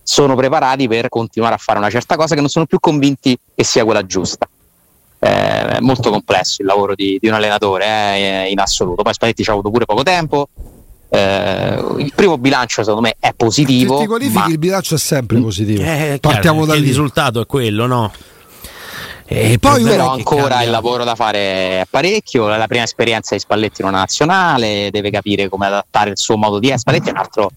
sono 0.00 0.36
preparati 0.36 0.86
per 0.86 1.08
continuare 1.08 1.56
a 1.56 1.58
fare 1.58 1.78
una 1.78 1.90
certa 1.90 2.14
cosa 2.14 2.36
che 2.36 2.40
non 2.40 2.50
sono 2.50 2.66
più 2.66 2.78
convinti 2.78 3.36
che 3.52 3.64
sia 3.64 3.84
quella 3.84 4.06
giusta 4.06 4.48
è 5.20 5.76
molto 5.80 6.10
complesso 6.10 6.62
il 6.62 6.66
lavoro 6.66 6.94
di, 6.94 7.18
di 7.20 7.28
un 7.28 7.34
allenatore 7.34 7.84
eh, 7.86 8.48
in 8.50 8.58
assoluto. 8.58 9.02
Poi 9.02 9.12
Spalletti 9.14 9.42
ci 9.44 9.50
ha 9.50 9.52
avuto 9.52 9.70
pure 9.70 9.84
poco 9.84 10.02
tempo. 10.02 10.48
Eh, 11.12 11.84
il 11.98 12.12
primo 12.14 12.38
bilancio 12.38 12.82
secondo 12.82 13.00
me 13.02 13.16
è 13.18 13.32
positivo. 13.36 13.96
Se 13.96 14.02
ti 14.02 14.06
qualifichi 14.08 14.38
ma... 14.38 14.46
il 14.48 14.58
bilancio 14.58 14.94
è 14.94 14.98
sempre 14.98 15.38
Mm. 15.38 15.42
positivo. 15.42 15.82
Eh, 15.82 16.18
Partiamo 16.20 16.64
da 16.64 16.74
Il 16.74 16.80
lì. 16.82 16.86
risultato 16.88 17.40
è 17.40 17.46
quello, 17.46 17.86
no? 17.86 18.12
E 19.32 19.58
poi 19.60 19.82
il 19.82 19.86
Però 19.88 20.10
ancora 20.10 20.40
cambia. 20.48 20.62
il 20.64 20.70
lavoro 20.70 21.04
da 21.04 21.14
fare 21.14 21.38
è 21.82 21.86
parecchio. 21.88 22.48
La 22.48 22.66
prima 22.66 22.82
esperienza 22.84 23.34
di 23.34 23.40
Spalletti 23.40 23.80
in 23.82 23.86
una 23.88 23.98
nazionale, 23.98 24.88
deve 24.90 25.10
capire 25.10 25.48
come 25.48 25.66
adattare 25.66 26.10
il 26.10 26.18
suo 26.18 26.36
modo 26.36 26.58
di 26.58 26.66
essere. 26.66 26.80
Spalletti 26.80 27.08
è 27.08 27.12
un 27.12 27.18
altro 27.18 27.50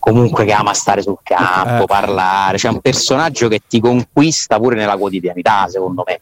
comunque 0.00 0.44
che 0.44 0.52
ama 0.52 0.72
stare 0.74 1.02
sul 1.02 1.18
campo, 1.22 1.84
Eh. 1.84 1.86
parlare. 1.86 2.56
C'è 2.56 2.68
un 2.68 2.80
personaggio 2.80 3.46
che 3.48 3.60
ti 3.68 3.78
conquista 3.80 4.58
pure 4.58 4.74
nella 4.76 4.96
quotidianità, 4.96 5.66
secondo 5.68 6.02
me. 6.06 6.20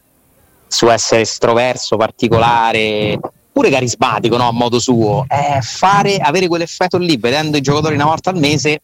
Su 0.74 0.90
essere 0.90 1.20
estroverso, 1.20 1.96
particolare, 1.96 3.16
pure 3.52 3.70
carismatico, 3.70 4.36
no? 4.36 4.48
a 4.48 4.52
modo 4.52 4.80
suo. 4.80 5.24
Eh, 5.28 5.60
fare, 5.62 6.16
avere 6.16 6.48
quell'effetto 6.48 6.98
lì, 6.98 7.16
vedendo 7.16 7.56
i 7.56 7.60
giocatori 7.60 7.94
una 7.94 8.06
volta 8.06 8.30
al 8.30 8.38
mese, 8.38 8.82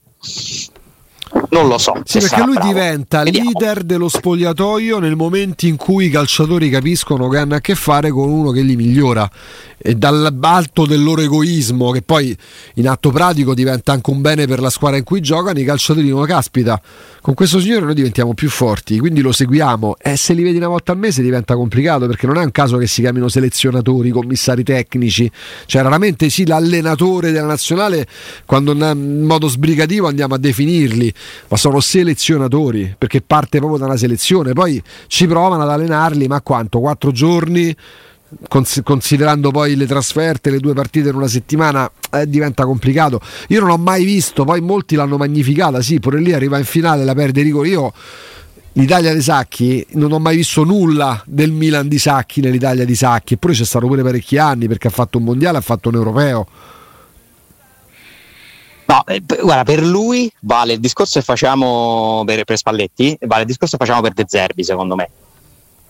non 1.50 1.68
lo 1.68 1.78
so. 1.78 2.00
Sì, 2.04 2.18
perché 2.18 2.42
lui 2.42 2.54
bravo. 2.54 2.68
diventa 2.68 3.22
Vediamo. 3.22 3.50
leader 3.50 3.82
dello 3.82 4.08
spogliatoio 4.08 4.98
nel 4.98 5.16
momento 5.16 5.66
in 5.66 5.76
cui 5.76 6.06
i 6.06 6.10
calciatori 6.10 6.68
capiscono 6.70 7.28
che 7.28 7.38
hanno 7.38 7.54
a 7.54 7.60
che 7.60 7.74
fare 7.74 8.10
con 8.10 8.28
uno 8.28 8.50
che 8.50 8.62
li 8.62 8.76
migliora 8.76 9.30
e 9.82 9.94
dall'alto 9.94 10.84
del 10.84 11.02
loro 11.02 11.22
egoismo, 11.22 11.90
che 11.90 12.02
poi 12.02 12.36
in 12.74 12.86
atto 12.86 13.10
pratico 13.10 13.54
diventa 13.54 13.92
anche 13.92 14.10
un 14.10 14.20
bene 14.20 14.46
per 14.46 14.60
la 14.60 14.68
squadra 14.68 14.98
in 14.98 15.04
cui 15.04 15.20
giocano, 15.20 15.58
i 15.58 15.64
calciatori 15.64 16.04
dicono 16.04 16.26
caspita, 16.26 16.80
con 17.22 17.32
questo 17.34 17.60
signore 17.60 17.86
noi 17.86 17.94
diventiamo 17.94 18.34
più 18.34 18.50
forti, 18.50 18.98
quindi 18.98 19.22
lo 19.22 19.32
seguiamo 19.32 19.96
e 19.98 20.16
se 20.16 20.34
li 20.34 20.42
vedi 20.42 20.58
una 20.58 20.68
volta 20.68 20.92
al 20.92 20.98
mese 20.98 21.22
diventa 21.22 21.54
complicato 21.54 22.06
perché 22.06 22.26
non 22.26 22.36
è 22.36 22.44
un 22.44 22.50
caso 22.50 22.76
che 22.76 22.86
si 22.86 23.00
chiamino 23.00 23.28
selezionatori, 23.28 24.10
commissari 24.10 24.62
tecnici, 24.62 25.30
cioè 25.64 25.82
raramente 25.82 26.28
sì 26.28 26.44
l'allenatore 26.44 27.32
della 27.32 27.46
nazionale 27.46 28.06
quando 28.44 28.72
in 28.72 29.24
modo 29.24 29.48
sbrigativo 29.48 30.06
andiamo 30.06 30.34
a 30.34 30.38
definirli, 30.38 31.12
ma 31.48 31.56
sono 31.56 31.80
selezionatori 31.80 32.94
perché 32.96 33.20
parte 33.20 33.58
proprio 33.58 33.78
da 33.78 33.86
una 33.86 33.96
selezione, 33.96 34.52
poi 34.52 34.82
ci 35.06 35.26
provano 35.26 35.62
ad 35.62 35.70
allenarli, 35.70 36.26
ma 36.26 36.40
quanto? 36.40 36.80
Quattro 36.80 37.12
giorni? 37.12 37.74
Cons- 38.48 38.82
considerando 38.84 39.50
poi 39.50 39.74
le 39.74 39.86
trasferte, 39.86 40.50
le 40.50 40.60
due 40.60 40.72
partite 40.72 41.08
in 41.08 41.16
una 41.16 41.26
settimana, 41.26 41.90
eh, 42.12 42.28
diventa 42.28 42.64
complicato. 42.64 43.20
Io 43.48 43.60
non 43.60 43.70
ho 43.70 43.76
mai 43.76 44.04
visto, 44.04 44.44
poi 44.44 44.60
molti 44.60 44.94
l'hanno 44.94 45.16
magnificata, 45.16 45.82
sì, 45.82 45.98
pure 45.98 46.20
lì 46.20 46.32
arriva 46.32 46.56
in 46.56 46.64
finale, 46.64 47.04
la 47.04 47.14
perde 47.14 47.42
Rico. 47.42 47.64
Io 47.64 47.92
l'Italia 48.74 49.12
dei 49.12 49.22
Sacchi 49.22 49.84
non 49.94 50.12
ho 50.12 50.20
mai 50.20 50.36
visto 50.36 50.62
nulla 50.62 51.20
del 51.26 51.50
Milan 51.50 51.88
di 51.88 51.98
Sacchi 51.98 52.40
nell'Italia 52.40 52.84
di 52.84 52.94
Sacchi, 52.94 53.34
eppure 53.34 53.52
c'è 53.52 53.64
stato 53.64 53.88
pure 53.88 54.02
parecchi 54.02 54.38
anni 54.38 54.68
perché 54.68 54.86
ha 54.86 54.92
fatto 54.92 55.18
un 55.18 55.24
mondiale, 55.24 55.58
ha 55.58 55.62
fatto 55.62 55.88
un 55.88 55.96
europeo. 55.96 56.46
No, 58.90 59.04
eh, 59.06 59.20
guarda, 59.20 59.62
per 59.62 59.84
lui 59.84 60.30
vale 60.40 60.72
il 60.72 60.80
discorso 60.80 61.20
che 61.20 61.24
facciamo 61.24 62.24
per, 62.26 62.42
per 62.42 62.56
Spalletti, 62.56 63.16
vale 63.20 63.42
il 63.42 63.46
discorso 63.46 63.76
che 63.76 63.84
facciamo 63.84 64.02
per 64.02 64.14
De 64.14 64.24
Zerbi, 64.26 64.64
secondo 64.64 64.96
me. 64.96 65.08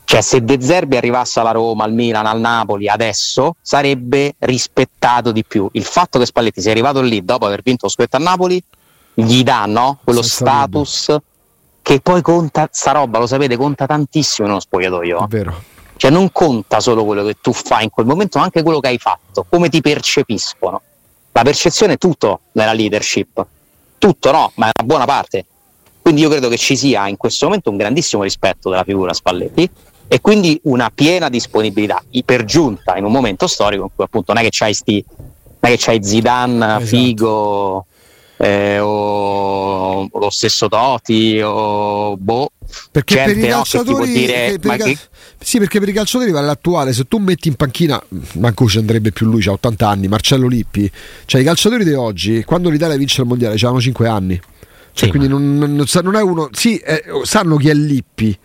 Cioè, 0.05 0.21
se 0.21 0.45
De 0.45 0.61
Zerbi 0.61 0.97
arrivasse 0.99 1.41
alla 1.41 1.53
Roma, 1.53 1.85
al 1.85 1.95
Milan, 1.95 2.27
al 2.27 2.41
Napoli 2.41 2.89
adesso, 2.89 3.55
sarebbe 3.63 4.35
rispettato 4.41 5.33
di 5.33 5.45
più. 5.45 5.67
Il 5.73 5.85
fatto 5.85 6.19
che 6.19 6.27
Spalletti 6.27 6.61
sia 6.61 6.73
arrivato 6.73 7.01
lì 7.01 7.25
dopo 7.25 7.47
aver 7.47 7.63
vinto 7.63 7.87
lo 7.87 7.91
scudetto 7.91 8.17
a 8.17 8.21
Napoli 8.21 8.63
gli 9.15 9.43
dà 9.43 9.65
no? 9.65 9.99
quello 10.05 10.23
Senza 10.23 10.45
status 10.45 11.17
che 11.83 12.01
poi 12.01 12.21
conta, 12.21 12.69
sta 12.71 12.93
roba, 12.93 13.19
lo 13.19 13.27
sapete, 13.27 13.57
conta 13.57 13.87
tantissimo 13.87 14.47
in 14.47 14.53
uno 14.53 14.61
spogliatoio. 14.61 15.25
È 15.25 15.27
vero. 15.27 15.63
Cioè 15.97 16.11
non 16.11 16.31
conta 16.33 16.81
solo 16.81 17.05
quello 17.07 17.25
che 17.25 17.37
tu 17.41 17.53
fai 17.53 17.85
in 17.85 17.91
quel 17.91 18.07
momento, 18.07 18.39
ma 18.39 18.45
anche 18.45 18.63
quello 18.63 18.81
che 18.81 18.89
hai 18.89 18.99
fatto, 18.99 19.47
come 19.49 19.71
ti 19.71 19.81
percepiscono. 19.81 20.83
La 21.33 21.43
percezione 21.43 21.95
è 21.95 21.99
tutto 21.99 22.41
nella 22.53 22.73
leadership, 22.73 23.47
tutto 23.99 24.31
no, 24.33 24.53
ma 24.57 24.67
è 24.67 24.71
una 24.79 24.87
buona 24.87 25.05
parte. 25.05 25.47
Quindi 26.03 26.23
io 26.23 26.29
credo 26.29 26.49
che 26.49 26.57
ci 26.57 26.77
sia 26.77 27.07
in 27.09 27.17
questo 27.17 27.47
momento 27.47 27.71
un 27.71 27.77
grandissimo 27.77 28.23
rispetto 28.23 28.71
della 28.71 28.85
figura 28.85 29.13
Spalletti 29.13 29.71
e 30.09 30.21
quindi 30.21 30.59
una 30.65 30.91
piena 30.93 31.29
disponibilità, 31.29 32.03
per 32.25 32.45
giunta 32.45 32.97
in 32.97 33.05
un 33.05 33.13
momento 33.13 33.47
storico 33.47 33.85
in 33.85 33.91
cui 33.95 34.05
appunto 34.05 34.33
non 34.33 34.43
è 34.43 34.45
che 34.45 34.51
c'hai, 34.53 34.75
sti, 34.75 35.05
non 35.17 35.57
è 35.61 35.69
che 35.69 35.77
c'hai 35.79 36.03
Zidane, 36.03 36.65
Esatto. 36.67 36.85
Figo 36.87 37.87
eh, 38.39 38.79
o, 38.81 40.09
lo 40.13 40.31
stesso 40.31 40.67
Toti 40.69 41.41
o 41.43 42.17
boh, 42.17 42.51
Perché 42.91 43.15
gente 43.15 43.35
per 43.35 43.45
i 43.45 43.49
no, 43.49 43.63
che 43.63 43.71
calciatori, 43.71 44.13
dire 44.13 44.51
che 44.53 44.59
per 44.59 44.77
che- 44.79 44.99
sì, 45.43 45.59
perché 45.59 45.81
per 45.81 45.89
i 45.89 45.93
calciatori 45.93 46.31
vale 46.31 46.47
l'attuale. 46.47 46.93
Se 46.93 47.05
tu 47.09 47.19
metti 47.19 47.49
in 47.49 47.55
panchina, 47.55 48.01
manco 48.35 48.69
ci 48.69 48.79
andrebbe 48.79 49.11
più 49.11 49.27
lui, 49.27 49.43
ha 49.47 49.53
80 49.53 49.89
anni, 49.89 50.07
Marcello 50.09 50.47
Lippi. 50.47 50.91
Cioè, 51.25 51.41
i 51.41 51.45
calciatori 51.45 51.85
di 51.85 51.93
oggi, 51.95 52.45
quando 52.45 52.69
l'Italia 52.71 52.97
vince 52.97 53.23
il 53.23 53.27
mondiale, 53.27 53.55
avevano 53.55 53.81
5 53.81 54.07
anni. 54.09 54.41
Cioè, 54.93 55.05
Sì, 55.05 55.09
quindi 55.11 55.29
non, 55.29 55.57
non- 55.57 55.85
non 56.03 56.15
è 56.17 56.21
uno. 56.23 56.49
Sì, 56.53 56.77
eh, 56.79 57.03
sanno 57.23 57.57
chi 57.57 57.69
è 57.69 57.75
Lippi. 57.75 58.37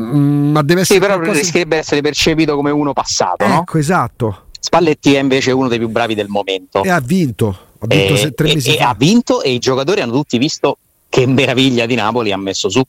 Mm, 0.00 0.50
ma 0.52 0.62
deve 0.62 0.82
essere. 0.82 0.98
Sì, 1.00 1.04
però 1.06 1.16
qualcosa- 1.16 1.40
rischierebbe 1.40 1.76
di 1.76 1.80
essere 1.80 2.00
percepito 2.02 2.54
come 2.56 2.70
uno 2.70 2.92
passato, 2.92 3.46
no? 3.46 3.60
Ecco, 3.60 3.78
esatto. 3.78 4.44
Spalletti 4.60 5.14
è 5.14 5.20
invece 5.20 5.52
uno 5.52 5.68
dei 5.68 5.78
più 5.78 5.88
bravi 5.88 6.14
del 6.14 6.28
momento. 6.28 6.82
E 6.82 6.90
ha 6.90 7.00
vinto. 7.00 7.48
Ha 7.78 7.86
vinto 7.86 8.14
E- 8.14 8.32
tre 8.34 8.50
e- 8.50 8.54
mesi 8.54 8.74
e 8.74 8.76
fa. 8.78 8.88
ha 8.90 8.94
vinto 8.94 9.40
e 9.42 9.52
i 9.52 9.58
giocatori 9.58 10.00
hanno 10.00 10.12
tutti 10.12 10.36
visto 10.38 10.76
che 11.08 11.26
meraviglia 11.26 11.86
di 11.86 11.94
Napoli 11.94 12.32
ha 12.32 12.36
messo 12.36 12.68
su. 12.68 12.82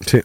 Sì. 0.00 0.22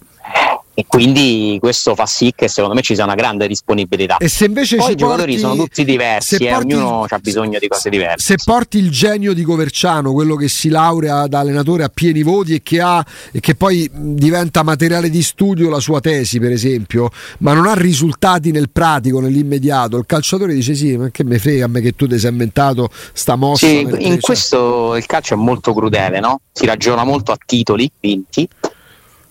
E 0.80 0.86
quindi 0.88 1.58
questo 1.60 1.94
fa 1.94 2.06
sì 2.06 2.32
che 2.34 2.48
secondo 2.48 2.74
me 2.74 2.82
ci 2.82 2.96
sia 2.96 3.04
una 3.04 3.16
grande 3.16 3.48
disponibilità. 3.48 4.16
E 4.16 4.30
se 4.30 4.46
invece 4.46 4.78
Poi 4.78 4.86
ci 4.86 4.92
i 4.94 4.96
giocatori 4.96 5.34
porti- 5.34 5.40
sono 5.40 5.56
tutti 5.58 5.84
diversi, 5.84 6.36
eh, 6.36 6.50
porti- 6.50 6.74
ognuno 6.74 7.06
ha 7.06 7.20
bisogno 7.20 7.60
di 7.60 7.68
cose 7.68 7.90
diverse. 7.90 8.26
Se 8.26 8.36
porti 8.42 8.78
il 8.78 8.90
genio 8.90 9.34
di 9.34 9.44
Coverciano, 9.44 10.14
quello 10.14 10.38
che 10.38 10.48
si 10.48 10.70
laurea 10.70 11.28
da 11.28 11.40
allenatore 11.40 11.84
a 11.84 11.90
pieni 11.90 12.24
voti 12.24 12.54
e 12.54 12.62
che, 12.64 12.80
ha, 12.80 13.06
e 13.34 13.42
che 13.42 13.56
poi 13.56 13.92
diventa 13.94 14.64
materiale 14.64 15.10
di 15.10 15.22
studio 15.22 15.70
la 15.70 15.82
sua 15.82 16.00
tesi, 16.00 16.40
per 16.40 16.54
esempio, 16.54 17.10
ma 17.40 17.52
non 17.52 17.68
ha 17.68 17.74
risultati 17.74 18.52
nel 18.52 18.70
pratico, 18.70 19.20
nell'immediato, 19.20 19.98
il 19.98 20.06
calciatore 20.06 20.54
dice: 20.54 20.76
Sì, 20.76 20.96
ma 20.96 21.10
che 21.10 21.26
me 21.26 21.40
frega 21.40 21.66
a 21.66 21.68
me 21.68 21.82
che 21.82 21.92
tu 21.92 22.08
ti 22.08 22.18
sei 22.18 22.32
inventato 22.32 22.90
sta 23.12 23.36
mossa. 23.36 23.68
Sì, 23.68 23.82
in 23.82 24.22
questo 24.22 24.96
il 24.96 25.06
calcio 25.06 25.34
è 25.34 25.38
molto 25.38 25.74
crudele, 25.74 26.22
no? 26.22 26.40
Si 26.54 26.66
ragiona 26.66 27.04
molto 27.04 27.34
a 27.34 27.38
titoli 27.46 27.92
vinti, 28.00 28.48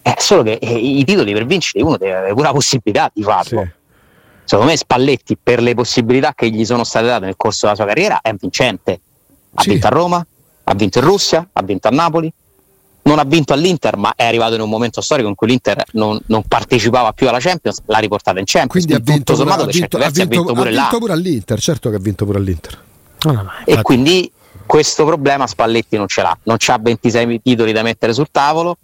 eh, 0.09 0.15
solo 0.19 0.43
che 0.43 0.53
eh, 0.61 0.75
i 0.77 1.05
titoli 1.05 1.33
per 1.33 1.45
vincere 1.47 1.83
uno 1.85 1.97
deve 1.97 2.17
avere 2.17 2.33
pure 2.33 2.47
la 2.47 2.53
possibilità 2.53 3.11
di 3.13 3.23
farlo. 3.23 3.63
Sì. 3.63 3.71
Secondo 4.45 4.71
me 4.71 4.77
Spalletti, 4.79 5.37
per 5.43 5.61
le 5.61 5.75
possibilità 5.75 6.33
che 6.35 6.49
gli 6.51 6.65
sono 6.65 6.83
state 6.85 7.07
date 7.07 7.27
nel 7.27 7.35
corso 7.37 7.67
della 7.67 7.77
sua 7.77 7.85
carriera, 7.87 8.21
è 8.23 8.33
vincente. 8.33 9.01
Ha 9.55 9.63
Sì. 9.63 9.71
vinto 9.71 9.87
a 9.87 9.91
Roma, 9.91 10.27
ha 10.65 10.75
vinto 10.75 10.99
in 10.99 11.05
Russia, 11.05 11.47
ha 11.53 11.63
vinto 11.63 11.89
a 11.89 11.91
Napoli, 11.91 12.33
non 13.03 13.19
ha 13.19 13.25
vinto 13.25 13.53
all'Inter, 13.53 13.97
ma 13.97 14.13
è 14.17 14.25
arrivato 14.25 14.55
in 14.55 14.61
un 14.63 14.69
momento 14.71 15.01
storico 15.03 15.29
in 15.29 15.35
cui 15.35 15.49
l'Inter 15.49 15.83
non, 15.93 16.19
non 16.27 16.43
partecipava 16.45 17.13
più 17.13 17.29
alla 17.29 17.39
Champions, 17.41 17.83
l'ha 17.87 17.99
riportata 17.99 18.39
in 18.39 18.45
Champions. 18.47 18.85
Quindi 18.87 18.93
ha 18.95 18.99
Tutto 18.99 19.13
vinto, 19.13 19.33
pure, 19.33 19.45
sommato, 19.45 19.63
ha 19.63 19.65
per 19.67 19.75
certi 19.75 19.81
vinto- 19.81 19.97
ha 19.97 20.01
versi, 20.01 20.21
ha 20.21 20.25
vinto- 20.25 20.39
vinto 20.47 20.55
pure 20.63 20.69
ha 20.77 20.81
vinto 20.81 20.99
pure 20.99 21.13
all'Inter, 21.13 21.61
certo 21.61 21.91
che 21.91 21.97
ha 21.97 22.01
vinto 22.01 22.25
pure 22.25 22.39
all'Inter. 22.39 22.79
No, 23.25 23.33
no, 23.33 23.51
E 23.67 23.83
quindi 23.83 24.31
questo 24.65 25.05
problema 25.05 25.47
Spalletti 25.47 25.97
non 25.99 26.07
ce 26.09 26.23
l'ha, 26.23 26.39
non 26.45 26.57
c'ha 26.59 26.79
26 26.81 27.41
titoli 27.43 27.73
da 27.73 27.83
mettere 27.83 28.13
sul 28.15 28.29
tavolo, 28.31 28.77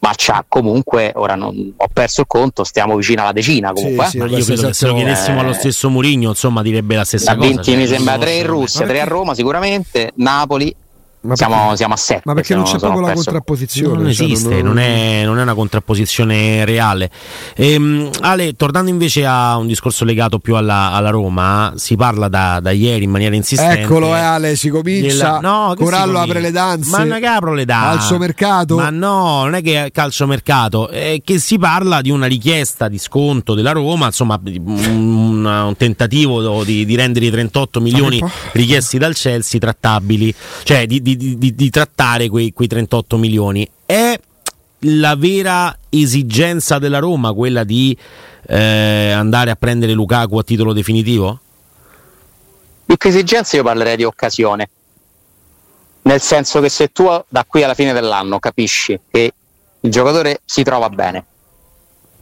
ma 0.00 0.12
c'ha 0.16 0.44
comunque, 0.46 1.12
ora 1.16 1.34
non, 1.34 1.74
ho 1.76 1.86
perso 1.92 2.20
il 2.22 2.26
conto, 2.28 2.62
stiamo 2.64 2.96
vicino 2.96 3.22
alla 3.22 3.32
decina 3.32 3.72
comunque. 3.72 4.04
Sì, 4.04 4.10
sì, 4.10 4.16
eh. 4.16 4.20
ma 4.20 4.26
vabbè, 4.26 4.38
io 4.38 4.44
credo 4.44 4.66
che 4.68 4.74
se 4.74 4.86
lo 4.86 4.94
chiedessimo 4.94 5.36
eh, 5.36 5.40
allo 5.40 5.52
stesso 5.52 5.90
Murigno, 5.90 6.28
insomma, 6.30 6.62
direbbe 6.62 6.94
la 6.96 7.04
stessa 7.04 7.32
Ha 7.32 7.36
cosa. 7.36 7.48
vinti 7.48 7.64
cioè, 7.64 7.76
mi 7.76 7.86
sembra 7.86 8.12
non 8.12 8.20
tre 8.20 8.34
in 8.36 8.46
conosce- 8.46 8.60
Russia, 8.60 8.80
Ma 8.80 8.86
tre 8.86 8.96
a 8.96 9.02
perché- 9.02 9.14
Roma 9.18 9.34
sicuramente, 9.34 10.10
Napoli 10.14 10.74
Ma 11.20 11.34
siamo, 11.34 11.74
siamo, 11.74 11.94
a 11.94 11.96
7. 11.96 12.22
Ma 12.26 12.34
perché 12.34 12.54
non 12.54 12.64
c'è 12.64 12.78
proprio 12.78 13.00
la 13.00 13.12
contrapposizione? 13.12 14.02
Non 14.02 14.12
cioè, 14.12 14.26
esiste, 14.26 14.62
non, 14.62 14.74
non, 14.74 14.78
è, 14.78 15.24
non, 15.24 15.38
è, 15.38 15.42
una 15.42 15.54
contrapposizione 15.54 16.64
reale. 16.64 17.10
Ehm, 17.56 18.10
Ale, 18.20 18.52
tornando 18.54 18.88
invece 18.88 19.26
a 19.26 19.56
un 19.56 19.66
discorso 19.66 20.04
legato 20.04 20.38
più 20.38 20.54
alla, 20.54 20.92
alla 20.92 21.10
Roma, 21.10 21.72
si 21.76 21.96
parla 21.96 22.28
da, 22.28 22.60
da, 22.60 22.70
ieri 22.70 23.04
in 23.04 23.10
maniera 23.10 23.34
insistente. 23.34 23.80
Eccolo, 23.80 24.14
eh, 24.14 24.20
Ale, 24.20 24.54
si 24.54 24.68
comincia. 24.68 25.08
Della, 25.08 25.40
no, 25.40 25.74
Corallo 25.76 26.20
apre 26.20 26.40
le 26.40 26.52
danze. 26.52 26.90
Ma 26.90 26.98
non 26.98 27.12
è 27.12 27.20
che 27.20 27.26
apro 27.26 27.52
le 27.52 27.64
danze. 27.64 27.98
Calciomercato. 27.98 28.76
Ma 28.76 28.90
no, 28.90 29.42
non 29.42 29.54
è 29.54 29.62
che 29.62 29.86
è 29.86 29.90
calciomercato, 29.90 30.88
è 30.88 31.20
che 31.24 31.38
si 31.38 31.58
parla 31.58 32.00
di 32.00 32.10
una 32.10 32.26
richiesta 32.26 32.86
di 32.86 32.98
sconto 32.98 33.54
della 33.54 33.72
Roma, 33.72 34.06
insomma, 34.06 34.40
un, 34.44 35.44
un 35.44 35.74
tentativo 35.76 36.62
di, 36.62 36.84
di 36.84 36.94
rendere 36.94 37.26
i 37.26 37.30
38 37.30 37.80
milioni 37.80 38.22
richiesti 38.52 38.98
dal 38.98 39.14
Chelsea 39.14 39.58
trattabili. 39.58 40.32
Cioè, 40.62 40.86
di, 40.86 41.07
di, 41.16 41.38
di, 41.38 41.54
di 41.54 41.70
trattare 41.70 42.28
quei, 42.28 42.52
quei 42.52 42.68
38 42.68 43.16
milioni. 43.16 43.68
È 43.84 44.18
la 44.82 45.16
vera 45.16 45.76
esigenza 45.88 46.78
della 46.78 46.98
Roma 46.98 47.32
quella 47.32 47.64
di 47.64 47.96
eh, 48.46 49.10
andare 49.10 49.50
a 49.50 49.56
prendere 49.56 49.92
Lukaku 49.92 50.38
a 50.38 50.42
titolo 50.42 50.72
definitivo? 50.72 51.40
Più 52.84 52.96
che 52.96 53.08
esigenza 53.08 53.56
io 53.56 53.62
parlerei 53.62 53.96
di 53.96 54.04
occasione. 54.04 54.68
Nel 56.02 56.20
senso 56.20 56.60
che 56.60 56.68
se 56.70 56.90
tu 56.90 57.06
da 57.28 57.44
qui 57.46 57.62
alla 57.62 57.74
fine 57.74 57.92
dell'anno 57.92 58.38
capisci 58.38 58.98
che 59.10 59.32
il 59.80 59.90
giocatore 59.90 60.40
si 60.44 60.62
trova 60.62 60.88
bene, 60.88 61.24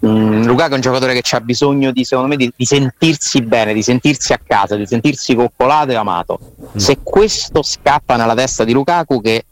mm, 0.05 0.45
Lukaku 0.45 0.73
è 0.73 0.75
un 0.75 0.81
giocatore 0.81 1.21
che 1.21 1.37
ha 1.37 1.41
bisogno 1.41 1.93
di, 1.93 2.05
secondo 2.05 2.29
me, 2.29 2.37
di, 2.37 2.53
di, 2.55 2.65
sentirsi 2.65 3.43
bene, 3.43 3.73
di 3.73 3.83
sentirsi 3.83 4.33
a 4.33 4.41
casa, 4.45 4.77
di 4.77 4.87
sentirsi 4.87 5.35
coccolato 5.35 5.93
e 5.93 5.95
amato. 5.95 6.39
Mm. 6.61 6.77
Se 6.77 6.99
questo 7.03 7.63
scappa 7.63 8.17
nella 8.17 8.35
testa 8.35 8.65
di 8.65 8.73
Lukaku 8.73 9.21
che 9.21 9.45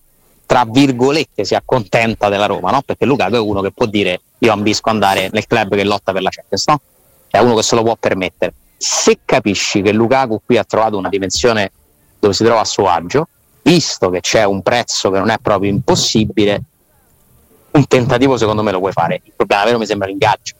tra 0.46 0.66
virgolette 0.68 1.44
si 1.44 1.54
accontenta 1.54 2.28
della 2.28 2.46
Roma, 2.46 2.70
no? 2.70 2.82
Perché 2.82 3.06
Lukaku 3.06 3.34
è 3.34 3.40
uno 3.40 3.60
che 3.60 3.72
può 3.72 3.86
dire 3.86 4.20
io 4.38 4.52
ambisco 4.52 4.90
andare 4.90 5.30
nel 5.32 5.46
club 5.46 5.74
che 5.74 5.84
lotta 5.84 6.12
per 6.12 6.22
la 6.22 6.30
Champions, 6.30 6.66
no? 6.66 6.80
È 7.30 7.38
uno 7.38 7.54
che 7.54 7.62
se 7.62 7.74
lo 7.74 7.82
può 7.82 7.96
permettere. 7.96 8.52
Se 8.76 9.20
capisci 9.24 9.82
che 9.82 9.92
Lukaku 9.92 10.42
qui 10.44 10.58
ha 10.58 10.64
trovato 10.64 10.96
una 10.98 11.08
dimensione 11.08 11.72
dove 12.18 12.34
si 12.34 12.44
trova 12.44 12.60
a 12.60 12.64
suo 12.64 12.88
agio, 12.88 13.28
visto 13.62 14.10
che 14.10 14.20
c'è 14.20 14.44
un 14.44 14.62
prezzo 14.62 15.10
che 15.10 15.18
non 15.18 15.30
è 15.30 15.38
proprio 15.40 15.70
impossibile, 15.70 16.62
un 17.74 17.86
tentativo 17.86 18.36
secondo 18.36 18.62
me 18.62 18.70
lo 18.70 18.78
puoi 18.78 18.92
fare. 18.92 19.20
Il 19.24 19.32
problema 19.34 19.64
vero 19.64 19.78
mi 19.78 19.86
sembra 19.86 20.06
l'ingaggio. 20.06 20.54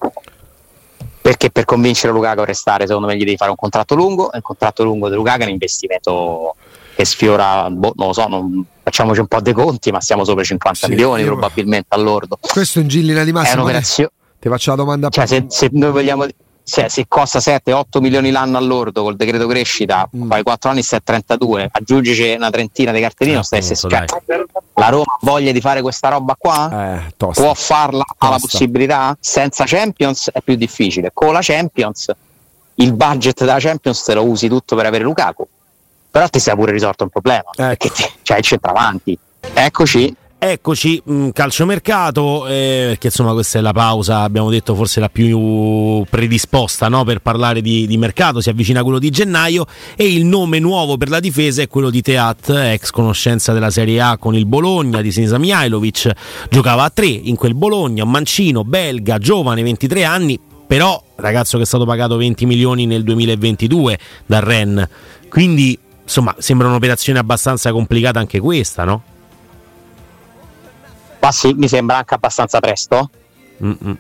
Perché 1.21 1.51
per 1.51 1.65
convincere 1.65 2.13
Lukaku 2.13 2.41
a 2.41 2.45
restare, 2.45 2.87
secondo 2.87 3.09
me 3.09 3.17
gli 3.17 3.25
devi 3.25 3.37
fare 3.37 3.51
un 3.51 3.57
contratto 3.57 3.95
lungo, 3.95 4.31
e 4.31 4.39
il 4.39 4.43
contratto 4.43 4.85
lungo 4.85 5.09
di 5.09 5.15
Lukaku 5.15 5.41
è 5.41 5.45
un 5.45 5.51
investimento 5.51 6.55
che 6.95 7.05
sfiora, 7.05 7.71
boh, 7.71 7.93
non 7.97 8.09
lo 8.09 8.13
so, 8.13 8.29
non, 8.29 8.65
facciamoci 8.83 9.21
un 9.21 9.27
po' 9.27 9.41
dei 9.41 9.55
conti, 9.55 9.91
ma 9.91 10.01
siamo 10.01 10.25
sopra 10.25 10.43
i 10.43 10.45
50 10.45 10.87
sì, 10.87 10.91
milioni 10.91 11.23
io... 11.23 11.29
probabilmente 11.29 11.95
all'ordo. 11.95 12.39
Questo 12.41 12.81
in 12.81 12.89
Gillina 12.89 13.25
di 13.25 13.33
Massimo. 13.33 13.53
È 13.53 13.63
un'operazione. 13.63 14.11
Ti 14.39 14.49
faccio 14.49 14.71
la 14.71 14.77
domanda. 14.77 15.09
Cioè, 15.09 15.27
se, 15.27 15.47
se 15.49 15.71
noi 15.73 15.91
vogliamo 15.91 16.27
se, 16.65 16.89
se 16.89 17.05
costa 17.07 17.39
7-8 17.39 18.01
milioni 18.01 18.31
l'anno 18.31 18.57
all'ordo 18.57 19.03
col 19.03 19.17
decreto 19.17 19.47
crescita, 19.47 20.09
mm. 20.17 20.29
fai 20.29 20.43
4 20.43 20.71
anni 20.71 20.83
stai 20.83 20.99
a 20.99 21.03
32, 21.05 21.69
aggiungici 21.71 22.33
una 22.33 22.51
trentina 22.51 22.91
di 22.91 23.01
cartellino, 23.01 23.41
eh, 23.41 23.43
stai 23.43 23.59
appunto, 23.61 23.89
cioè, 23.89 24.45
La 24.75 24.89
Roma 24.89 25.13
ha 25.13 25.19
voglia 25.21 25.53
di 25.53 25.61
fare 25.61 25.83
questa 25.83 26.09
roba 26.09 26.35
qua? 26.39 26.97
Eh, 26.97 27.15
può 27.17 27.53
farla, 27.53 28.03
ha 28.17 28.31
la 28.31 28.39
possibilità? 28.39 29.17
Senza 29.21 29.65
Champions 29.67 30.31
è 30.33 30.41
più 30.41 30.55
difficile, 30.57 31.11
con 31.13 31.35
la 31.35 31.41
Champions 31.43 32.11
il 32.77 32.93
budget 32.93 33.41
della 33.41 33.59
Champions 33.59 34.03
te 34.03 34.15
lo 34.15 34.25
usi 34.25 34.49
tutto 34.49 34.75
per 34.75 34.87
avere 34.87 35.05
Lukaku, 35.05 35.47
però 36.11 36.27
ti 36.29 36.41
sei 36.41 36.55
pure 36.55 36.73
risolto 36.73 37.05
un 37.05 37.11
problema, 37.11 37.51
ecco. 37.51 37.63
perché 37.63 37.91
ti, 37.91 38.11
c'hai 38.23 38.39
il 38.39 38.45
centravanti. 38.45 39.19
Eccoci, 39.53 40.17
Eccoci, 40.47 41.01
mh, 41.03 41.29
calciomercato, 41.31 42.47
eh, 42.47 42.85
perché 42.89 43.07
insomma 43.07 43.33
questa 43.33 43.59
è 43.59 43.63
la 43.63 43.73
pausa, 43.73 44.21
abbiamo 44.21 44.51
detto 44.51 44.75
forse 44.75 45.01
la 45.01 45.09
più 45.09 46.05
predisposta 46.11 46.89
no? 46.89 47.03
per 47.03 47.21
parlare 47.21 47.63
di, 47.63 47.87
di, 47.87 47.97
mercato, 47.97 48.43
si 48.43 48.51
avvicina 48.51 48.83
quello 48.83 48.99
di 48.99 49.09
gennaio 49.09 49.65
e 49.97 50.13
il 50.13 50.27
nome 50.27 50.59
nuovo 50.59 50.99
per 50.99 51.09
la 51.09 51.19
difesa 51.19 51.63
è 51.63 51.67
quello 51.67 51.89
di 51.89 52.03
Teat, 52.03 52.51
ex 52.51 52.91
conoscenza 52.91 53.55
della 53.55 53.71
Serie 53.71 54.03
A 54.03 54.19
con 54.19 54.35
il 54.35 54.45
Bologna 54.45 55.01
di 55.01 55.11
Sinisa 55.11 55.39
Mihailovic, 55.39 56.13
giocava 56.51 56.83
a 56.83 56.91
tre 56.91 57.07
in 57.07 57.37
quel 57.37 57.55
Bologna, 57.55 58.05
un 58.05 58.11
mancino, 58.11 58.65
belga, 58.65 59.17
giovane, 59.17 59.63
23 59.63 60.05
anni, 60.05 60.39
però 60.67 61.03
ragazzo 61.17 61.57
che 61.57 61.63
è 61.63 61.67
stato 61.67 61.87
pagato 61.87 62.19
20 62.19 62.45
milioni 62.45 62.85
nel 62.85 63.03
2022 63.03 63.99
dal 64.27 64.43
Ren, 64.43 64.87
quindi 65.31 65.79
insomma 66.03 66.35
sembra 66.37 66.69
un'operazione 66.69 67.19
abbastanza 67.19 67.73
complicata 67.73 68.19
anche 68.19 68.41
questa, 68.41 68.85
no? 68.85 69.03
Ma 71.25 71.33
sì, 71.33 71.55
mi 71.55 71.69
sembra 71.69 71.97
anche 71.97 72.13
abbastanza 72.13 72.61
presto. 72.61 73.09
Mm-mm. 73.65 73.97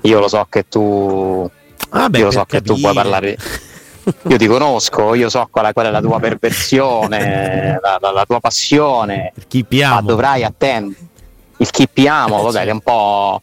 Io 0.00 0.18
lo 0.18 0.28
so 0.28 0.46
che 0.48 0.66
tu. 0.66 1.46
Ah 1.90 2.08
beh, 2.08 2.18
io 2.18 2.24
lo 2.24 2.30
so 2.30 2.44
che 2.46 2.62
tu 2.62 2.80
puoi 2.80 2.94
parlare. 2.94 3.36
Io 4.28 4.36
ti 4.36 4.46
conosco, 4.46 5.14
io 5.14 5.30
so 5.30 5.48
qual 5.50 5.64
è, 5.64 5.72
qual 5.72 5.86
è 5.86 5.90
la 5.90 6.02
tua 6.02 6.20
perversione, 6.20 7.78
la, 7.80 7.96
la, 7.98 8.10
la, 8.10 8.24
tua 8.26 8.38
passione. 8.38 9.32
Ma 9.70 10.00
dovrai 10.02 10.44
attendere. 10.44 11.00
Il 11.56 11.70
chippiamo, 11.70 12.42
vabbè, 12.42 12.64
che 12.64 12.68
è 12.68 12.72
un 12.72 12.80
po' 12.80 13.40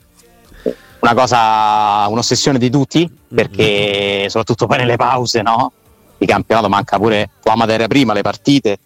una 0.99 1.13
cosa, 1.15 2.05
un'ossessione 2.09 2.59
di 2.59 2.69
tutti, 2.69 3.11
perché 3.33 4.25
soprattutto 4.29 4.67
poi 4.67 4.77
nelle 4.77 4.97
pause, 4.97 5.41
no? 5.41 5.71
Di 6.15 6.27
campionato 6.27 6.69
manca 6.69 6.97
pure 6.97 7.31
tua 7.41 7.55
materia 7.55 7.87
prima, 7.87 8.13
le 8.13 8.21
partite 8.21 8.77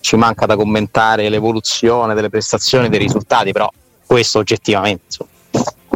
ci 0.00 0.16
manca 0.16 0.46
da 0.46 0.56
commentare 0.56 1.28
l'evoluzione 1.28 2.14
delle 2.14 2.28
prestazioni, 2.28 2.88
dei 2.88 2.98
risultati, 2.98 3.52
però 3.52 3.68
questo 4.06 4.38
oggettivamente 4.38 5.04
insomma, 5.06 5.30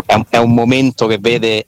è, 0.04 0.14
un, 0.14 0.24
è 0.28 0.36
un 0.36 0.52
momento 0.52 1.06
che 1.06 1.18
vede, 1.18 1.66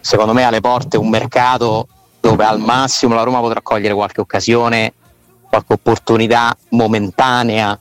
secondo 0.00 0.32
me, 0.32 0.44
alle 0.44 0.60
porte 0.60 0.96
un 0.96 1.08
mercato 1.08 1.88
dove 2.20 2.44
al 2.44 2.58
massimo 2.58 3.14
la 3.14 3.22
Roma 3.22 3.40
potrà 3.40 3.60
cogliere 3.62 3.94
qualche 3.94 4.20
occasione, 4.20 4.92
qualche 5.48 5.74
opportunità 5.74 6.56
momentanea, 6.70 7.78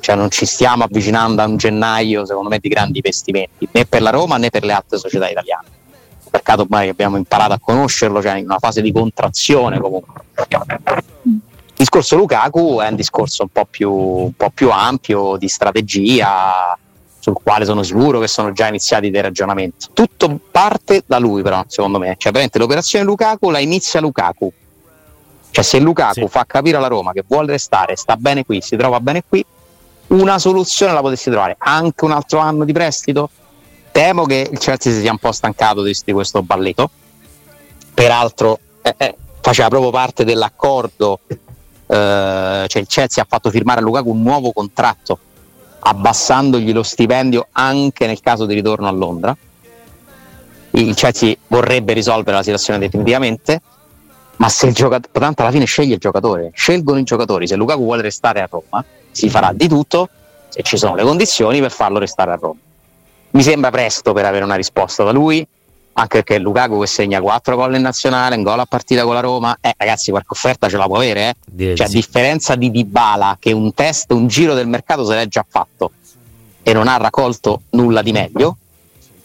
cioè 0.00 0.16
non 0.16 0.30
ci 0.30 0.46
stiamo 0.46 0.84
avvicinando 0.84 1.42
a 1.42 1.46
un 1.46 1.56
gennaio, 1.56 2.24
secondo 2.24 2.48
me, 2.48 2.58
di 2.58 2.68
grandi 2.68 2.98
investimenti, 2.98 3.68
né 3.72 3.84
per 3.84 4.02
la 4.02 4.10
Roma 4.10 4.36
né 4.36 4.50
per 4.50 4.64
le 4.64 4.72
altre 4.72 4.98
società 4.98 5.28
italiane. 5.28 5.66
Il 6.24 6.30
mercato 6.30 6.62
ormai 6.62 6.88
abbiamo 6.88 7.16
imparato 7.16 7.52
a 7.52 7.58
conoscerlo, 7.58 8.22
cioè 8.22 8.36
in 8.36 8.44
una 8.44 8.58
fase 8.58 8.80
di 8.80 8.90
contrazione 8.90 9.78
comunque. 9.78 10.22
Il 11.76 11.80
discorso 11.90 12.16
Lukaku 12.16 12.78
è 12.78 12.88
un 12.88 12.94
discorso 12.94 13.42
un 13.42 13.48
po' 13.48 13.66
più, 13.68 13.90
un 13.92 14.32
po 14.34 14.50
più 14.50 14.70
ampio 14.70 15.36
di 15.36 15.48
strategia, 15.48 16.78
sul 17.18 17.34
quale 17.42 17.64
sono 17.64 17.82
sicuro 17.82 18.20
che 18.20 18.28
sono 18.28 18.52
già 18.52 18.68
iniziati 18.68 19.10
dei 19.10 19.22
ragionamenti. 19.22 19.88
Tutto 19.92 20.38
parte 20.50 21.02
da 21.06 21.18
lui, 21.18 21.40
però, 21.42 21.64
secondo 21.66 21.98
me. 21.98 22.14
Cioè, 22.18 22.30
veramente 22.30 22.58
l'operazione 22.58 23.04
Lukaku 23.04 23.50
la 23.50 23.58
inizia 23.58 23.98
Lukaku. 23.98 24.52
Cioè, 25.50 25.64
se 25.64 25.78
Lukaku 25.80 26.20
sì. 26.20 26.28
fa 26.28 26.44
capire 26.46 26.76
alla 26.76 26.86
Roma 26.86 27.12
che 27.12 27.24
vuole 27.26 27.52
restare, 27.52 27.96
sta 27.96 28.16
bene 28.16 28.44
qui, 28.44 28.60
si 28.60 28.76
trova 28.76 29.00
bene 29.00 29.24
qui, 29.26 29.44
una 30.08 30.38
soluzione 30.38 30.92
la 30.92 31.00
potessi 31.00 31.30
trovare. 31.30 31.56
Anche 31.58 32.04
un 32.04 32.12
altro 32.12 32.38
anno 32.40 32.64
di 32.64 32.72
prestito. 32.72 33.30
Temo 33.90 34.26
che 34.26 34.48
il 34.50 34.58
Chelsea 34.58 34.92
si 34.92 35.00
sia 35.00 35.10
un 35.10 35.18
po' 35.18 35.32
stancato 35.32 35.82
di, 35.82 35.96
di 36.04 36.12
questo 36.12 36.42
balletto. 36.42 36.90
Peraltro, 37.94 38.58
eh, 38.82 38.94
eh, 38.98 39.16
faceva 39.40 39.68
proprio 39.68 39.90
parte 39.90 40.24
dell'accordo 40.24 41.20
eh, 41.94 42.66
cioè 42.66 42.82
il 42.82 42.88
Chelsea 42.88 43.22
ha 43.22 43.26
fatto 43.28 43.50
firmare 43.50 43.80
a 43.80 43.82
Lukaku 43.82 44.10
un 44.10 44.22
nuovo 44.22 44.52
contratto 44.52 45.18
abbassandogli 45.86 46.72
lo 46.72 46.82
stipendio 46.82 47.48
anche 47.52 48.06
nel 48.06 48.20
caso 48.20 48.46
di 48.46 48.54
ritorno 48.54 48.88
a 48.88 48.90
Londra. 48.90 49.36
Il 50.70 50.94
Chelsea 50.94 51.36
vorrebbe 51.46 51.92
risolvere 51.92 52.36
la 52.36 52.42
situazione 52.42 52.80
definitivamente, 52.80 53.60
ma 54.36 54.48
se 54.48 54.66
il 54.66 54.74
giocatore, 54.74 55.12
tanto 55.12 55.42
alla 55.42 55.52
fine 55.52 55.66
sceglie 55.66 55.94
il 55.94 56.00
giocatore, 56.00 56.50
scelgono 56.52 56.98
i 56.98 57.04
giocatori, 57.04 57.46
se 57.46 57.54
Lukaku 57.54 57.82
vuole 57.82 58.02
restare 58.02 58.40
a 58.40 58.48
Roma 58.50 58.84
si 59.12 59.30
farà 59.30 59.52
di 59.52 59.68
tutto 59.68 60.08
se 60.48 60.62
ci 60.62 60.76
sono 60.76 60.96
le 60.96 61.04
condizioni 61.04 61.60
per 61.60 61.70
farlo 61.70 61.98
restare 61.98 62.32
a 62.32 62.38
Roma. 62.40 62.58
Mi 63.30 63.42
sembra 63.42 63.70
presto 63.70 64.12
per 64.12 64.24
avere 64.24 64.44
una 64.44 64.56
risposta 64.56 65.04
da 65.04 65.12
lui, 65.12 65.46
anche 65.94 66.22
perché 66.22 66.38
Lukaku 66.38 66.80
che 66.80 66.86
segna 66.86 67.20
4 67.20 67.56
gol 67.56 67.76
in 67.76 67.82
nazionale, 67.82 68.36
un 68.36 68.42
gol 68.42 68.60
a 68.60 68.66
partita 68.66 69.04
con 69.04 69.14
la 69.14 69.20
Roma, 69.20 69.56
eh, 69.60 69.74
ragazzi 69.76 70.10
qualche 70.10 70.28
offerta 70.30 70.68
ce 70.68 70.76
la 70.76 70.86
può 70.86 70.96
avere, 70.96 71.36
eh? 71.56 71.76
cioè 71.76 71.86
a 71.86 71.90
differenza 71.90 72.54
di 72.56 72.70
Dybala 72.70 73.36
che 73.38 73.52
un 73.52 73.72
test, 73.74 74.10
un 74.12 74.26
giro 74.26 74.54
del 74.54 74.66
mercato 74.66 75.04
se 75.04 75.14
l'è 75.14 75.26
già 75.26 75.44
fatto 75.48 75.92
e 76.62 76.72
non 76.72 76.88
ha 76.88 76.96
raccolto 76.96 77.62
nulla 77.70 78.02
di 78.02 78.12
meglio, 78.12 78.56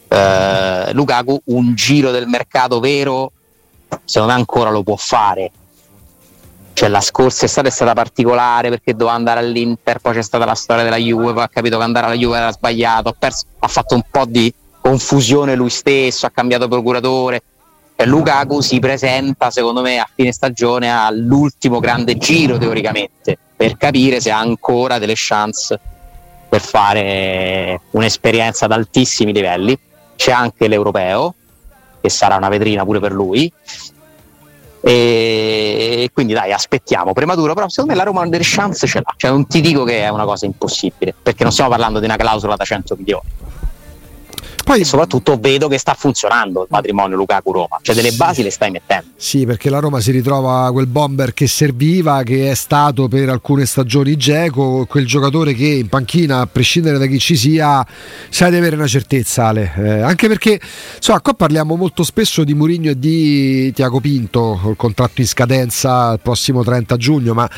eh, 0.07 0.93
Lukaku 0.93 1.41
un 1.45 1.73
giro 1.73 2.11
del 2.11 2.27
mercato 2.27 2.79
vero 2.79 3.31
secondo 4.03 4.33
me 4.33 4.39
ancora 4.39 4.69
lo 4.69 4.83
può 4.83 4.95
fare. 4.95 5.51
Cioè, 6.73 6.87
la 6.87 7.01
scorsa 7.01 7.45
estate 7.45 7.67
è 7.67 7.71
stata 7.71 7.93
particolare 7.93 8.69
perché 8.69 8.93
doveva 8.93 9.15
andare 9.15 9.41
all'Inter, 9.41 9.99
poi 9.99 10.13
c'è 10.13 10.21
stata 10.21 10.45
la 10.45 10.53
storia 10.55 10.83
della 10.83 10.95
Juve, 10.95 11.33
poi 11.33 11.43
ha 11.43 11.49
capito 11.49 11.77
che 11.77 11.83
andare 11.83 12.05
alla 12.05 12.15
Juve 12.15 12.37
era 12.37 12.51
sbagliato, 12.51 13.09
ha, 13.09 13.15
perso, 13.17 13.45
ha 13.59 13.67
fatto 13.67 13.95
un 13.95 14.03
po' 14.09 14.23
di 14.25 14.53
confusione 14.81 15.55
lui 15.55 15.69
stesso, 15.69 16.25
ha 16.25 16.31
cambiato 16.31 16.67
procuratore. 16.67 17.41
Cioè, 17.95 18.07
Lukaku 18.07 18.61
si 18.61 18.79
presenta 18.79 19.51
secondo 19.51 19.81
me 19.81 19.99
a 19.99 20.07
fine 20.13 20.31
stagione 20.31 20.89
all'ultimo 20.89 21.79
grande 21.79 22.17
giro 22.17 22.57
teoricamente 22.57 23.37
per 23.55 23.75
capire 23.75 24.21
se 24.21 24.31
ha 24.31 24.39
ancora 24.39 24.99
delle 24.99 25.15
chance 25.15 25.77
per 26.47 26.61
fare 26.61 27.81
un'esperienza 27.91 28.65
ad 28.65 28.71
altissimi 28.71 29.33
livelli. 29.33 29.77
C'è 30.15 30.31
anche 30.31 30.67
l'europeo, 30.67 31.35
che 32.01 32.09
sarà 32.09 32.35
una 32.35 32.49
vetrina 32.49 32.83
pure 32.83 32.99
per 32.99 33.11
lui. 33.11 33.51
E 34.81 36.09
quindi 36.13 36.33
dai, 36.33 36.53
aspettiamo. 36.53 37.11
Prematuro, 37.11 37.53
però 37.53 37.67
secondo 37.67 37.91
me 37.91 37.97
la 37.97 38.05
Roma 38.05 38.25
delle 38.27 38.43
chance 38.45 38.87
ce 38.87 38.99
l'ha. 38.99 39.13
Cioè, 39.15 39.29
non 39.29 39.45
ti 39.45 39.59
dico 39.59 39.83
che 39.83 40.03
è 40.03 40.09
una 40.09 40.23
cosa 40.23 40.45
impossibile, 40.45 41.13
perché 41.21 41.43
non 41.43 41.51
stiamo 41.51 41.69
parlando 41.69 41.99
di 41.99 42.05
una 42.05 42.15
clausola 42.15 42.55
da 42.55 42.63
100 42.63 42.95
milioni 42.97 43.27
poi, 44.69 44.81
e 44.81 44.85
soprattutto 44.85 45.35
vedo 45.39 45.67
che 45.67 45.79
sta 45.79 45.95
funzionando 45.95 46.61
il 46.61 46.67
matrimonio 46.69 47.17
Lukaku-Roma, 47.17 47.79
cioè 47.81 47.95
delle 47.95 48.11
sì, 48.11 48.17
basi 48.17 48.43
le 48.43 48.51
stai 48.51 48.69
mettendo. 48.69 49.07
Sì, 49.15 49.43
perché 49.43 49.67
la 49.67 49.79
Roma 49.79 49.99
si 49.99 50.11
ritrova 50.11 50.71
quel 50.71 50.85
bomber 50.85 51.33
che 51.33 51.47
serviva, 51.47 52.21
che 52.21 52.51
è 52.51 52.53
stato 52.53 53.07
per 53.07 53.29
alcune 53.29 53.65
stagioni 53.65 54.15
Geco, 54.15 54.85
quel 54.87 55.07
giocatore 55.07 55.55
che 55.55 55.65
in 55.65 55.87
panchina, 55.87 56.41
a 56.41 56.45
prescindere 56.45 56.99
da 56.99 57.07
chi 57.07 57.17
ci 57.17 57.35
sia, 57.35 57.83
sai 58.29 58.51
di 58.51 58.57
avere 58.57 58.75
una 58.75 58.85
certezza, 58.85 59.47
Ale. 59.47 59.73
Eh, 59.75 60.01
anche 60.01 60.27
perché, 60.27 60.61
insomma, 60.97 61.19
qua 61.21 61.33
parliamo 61.33 61.75
molto 61.75 62.03
spesso 62.03 62.43
di 62.43 62.53
Murigno 62.53 62.91
e 62.91 62.99
di 62.99 63.73
Tiago 63.73 63.99
Pinto, 63.99 64.59
col 64.61 64.75
contratto 64.75 65.21
in 65.21 65.27
scadenza 65.27 66.11
il 66.11 66.19
prossimo 66.21 66.63
30 66.63 66.95
giugno, 66.95 67.33
ma 67.33 67.49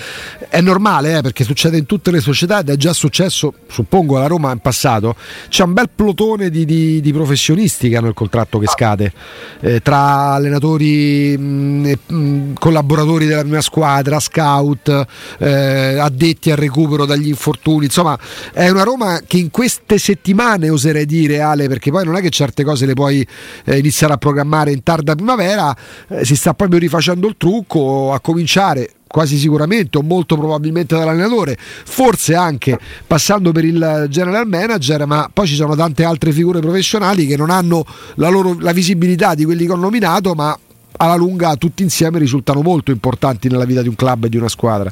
è 0.48 0.62
normale 0.62 1.18
eh, 1.18 1.22
perché 1.22 1.44
succede 1.44 1.78
in 1.78 1.86
tutte 1.86 2.10
le 2.10 2.22
società 2.22 2.60
ed 2.62 2.70
è 2.70 2.78
già 2.78 2.94
successo, 2.94 3.54
suppongo, 3.68 4.16
alla 4.16 4.28
Roma 4.28 4.54
in 4.54 4.60
passato. 4.60 5.18
C'è 5.50 5.64
un 5.64 5.74
bel 5.74 5.90
plotone 5.94 6.50
di, 6.50 6.64
di 6.64 7.00
di, 7.02 7.12
professionisti 7.12 7.90
che 7.90 7.98
hanno 7.98 8.08
il 8.08 8.14
contratto 8.14 8.60
che 8.60 8.68
scade, 8.68 9.12
eh, 9.60 9.82
tra 9.82 10.34
allenatori, 10.34 11.38
mh, 11.38 11.94
mh, 12.06 12.54
collaboratori 12.54 13.26
della 13.26 13.42
prima 13.42 13.62
squadra, 13.62 14.20
scout, 14.20 15.06
eh, 15.40 15.98
addetti 15.98 16.52
al 16.52 16.58
recupero 16.58 17.06
dagli 17.06 17.28
infortuni, 17.28 17.86
insomma 17.86 18.18
è 18.54 18.70
una 18.70 18.84
Roma 18.84 19.22
che 19.26 19.38
in 19.38 19.52
queste 19.52 19.98
settimane 19.98 20.70
oserei 20.70 21.06
dire 21.06 21.42
Ale, 21.42 21.68
perché 21.68 21.92
poi 21.92 22.06
non 22.06 22.16
è 22.16 22.22
che 22.22 22.30
certe 22.30 22.64
cose 22.64 22.86
le 22.86 22.94
puoi 22.94 23.28
eh, 23.66 23.78
iniziare 23.78 24.14
a 24.14 24.18
programmare 24.18 24.72
in 24.72 24.84
tarda 24.84 25.16
primavera, 25.16 25.76
eh, 26.08 26.24
si 26.26 26.36
sta 26.36 26.54
proprio 26.54 26.80
rifacendo 26.80 27.28
il 27.28 27.36
trucco 27.38 28.14
a 28.14 28.20
cominciare 28.20 28.90
quasi 29.12 29.38
sicuramente 29.38 29.98
o 29.98 30.02
molto 30.02 30.36
probabilmente 30.38 30.96
dall'allenatore, 30.96 31.58
forse 31.60 32.34
anche 32.34 32.80
passando 33.06 33.52
per 33.52 33.66
il 33.66 34.08
general 34.10 34.48
manager, 34.48 35.06
ma 35.06 35.30
poi 35.32 35.46
ci 35.46 35.56
sono 35.56 35.76
tante 35.76 36.04
altre 36.04 36.32
figure 36.32 36.60
professionali 36.62 37.28
che 37.28 37.36
non 37.36 37.50
hanno 37.50 37.86
la, 38.16 38.30
loro, 38.30 38.56
la 38.60 38.72
visibilità 38.72 39.36
di 39.36 39.46
quelli 39.46 39.66
che 39.66 39.72
ho 39.74 39.76
nominato, 39.76 40.34
ma 40.34 40.58
alla 40.98 41.16
lunga 41.16 41.56
tutti 41.56 41.84
insieme 41.84 42.20
risultano 42.20 42.62
molto 42.62 42.92
importanti 42.92 43.50
nella 43.50 43.66
vita 43.66 43.82
di 43.82 43.90
un 43.90 43.96
club 43.96 44.26
e 44.26 44.30
di 44.30 44.38
una 44.38 44.50
squadra. 44.50 44.92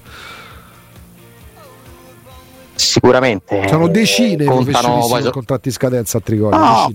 Sicuramente. 2.75 3.67
Sono 3.67 3.87
decine 3.87 4.35
di 4.35 4.45
professionisti 4.45 5.11
con 5.11 5.21
so... 5.21 5.31
contratti 5.31 5.67
in 5.67 5.73
scadenza 5.73 6.17
a 6.17 6.21
Trigoria. 6.21 6.57
No, 6.57 6.91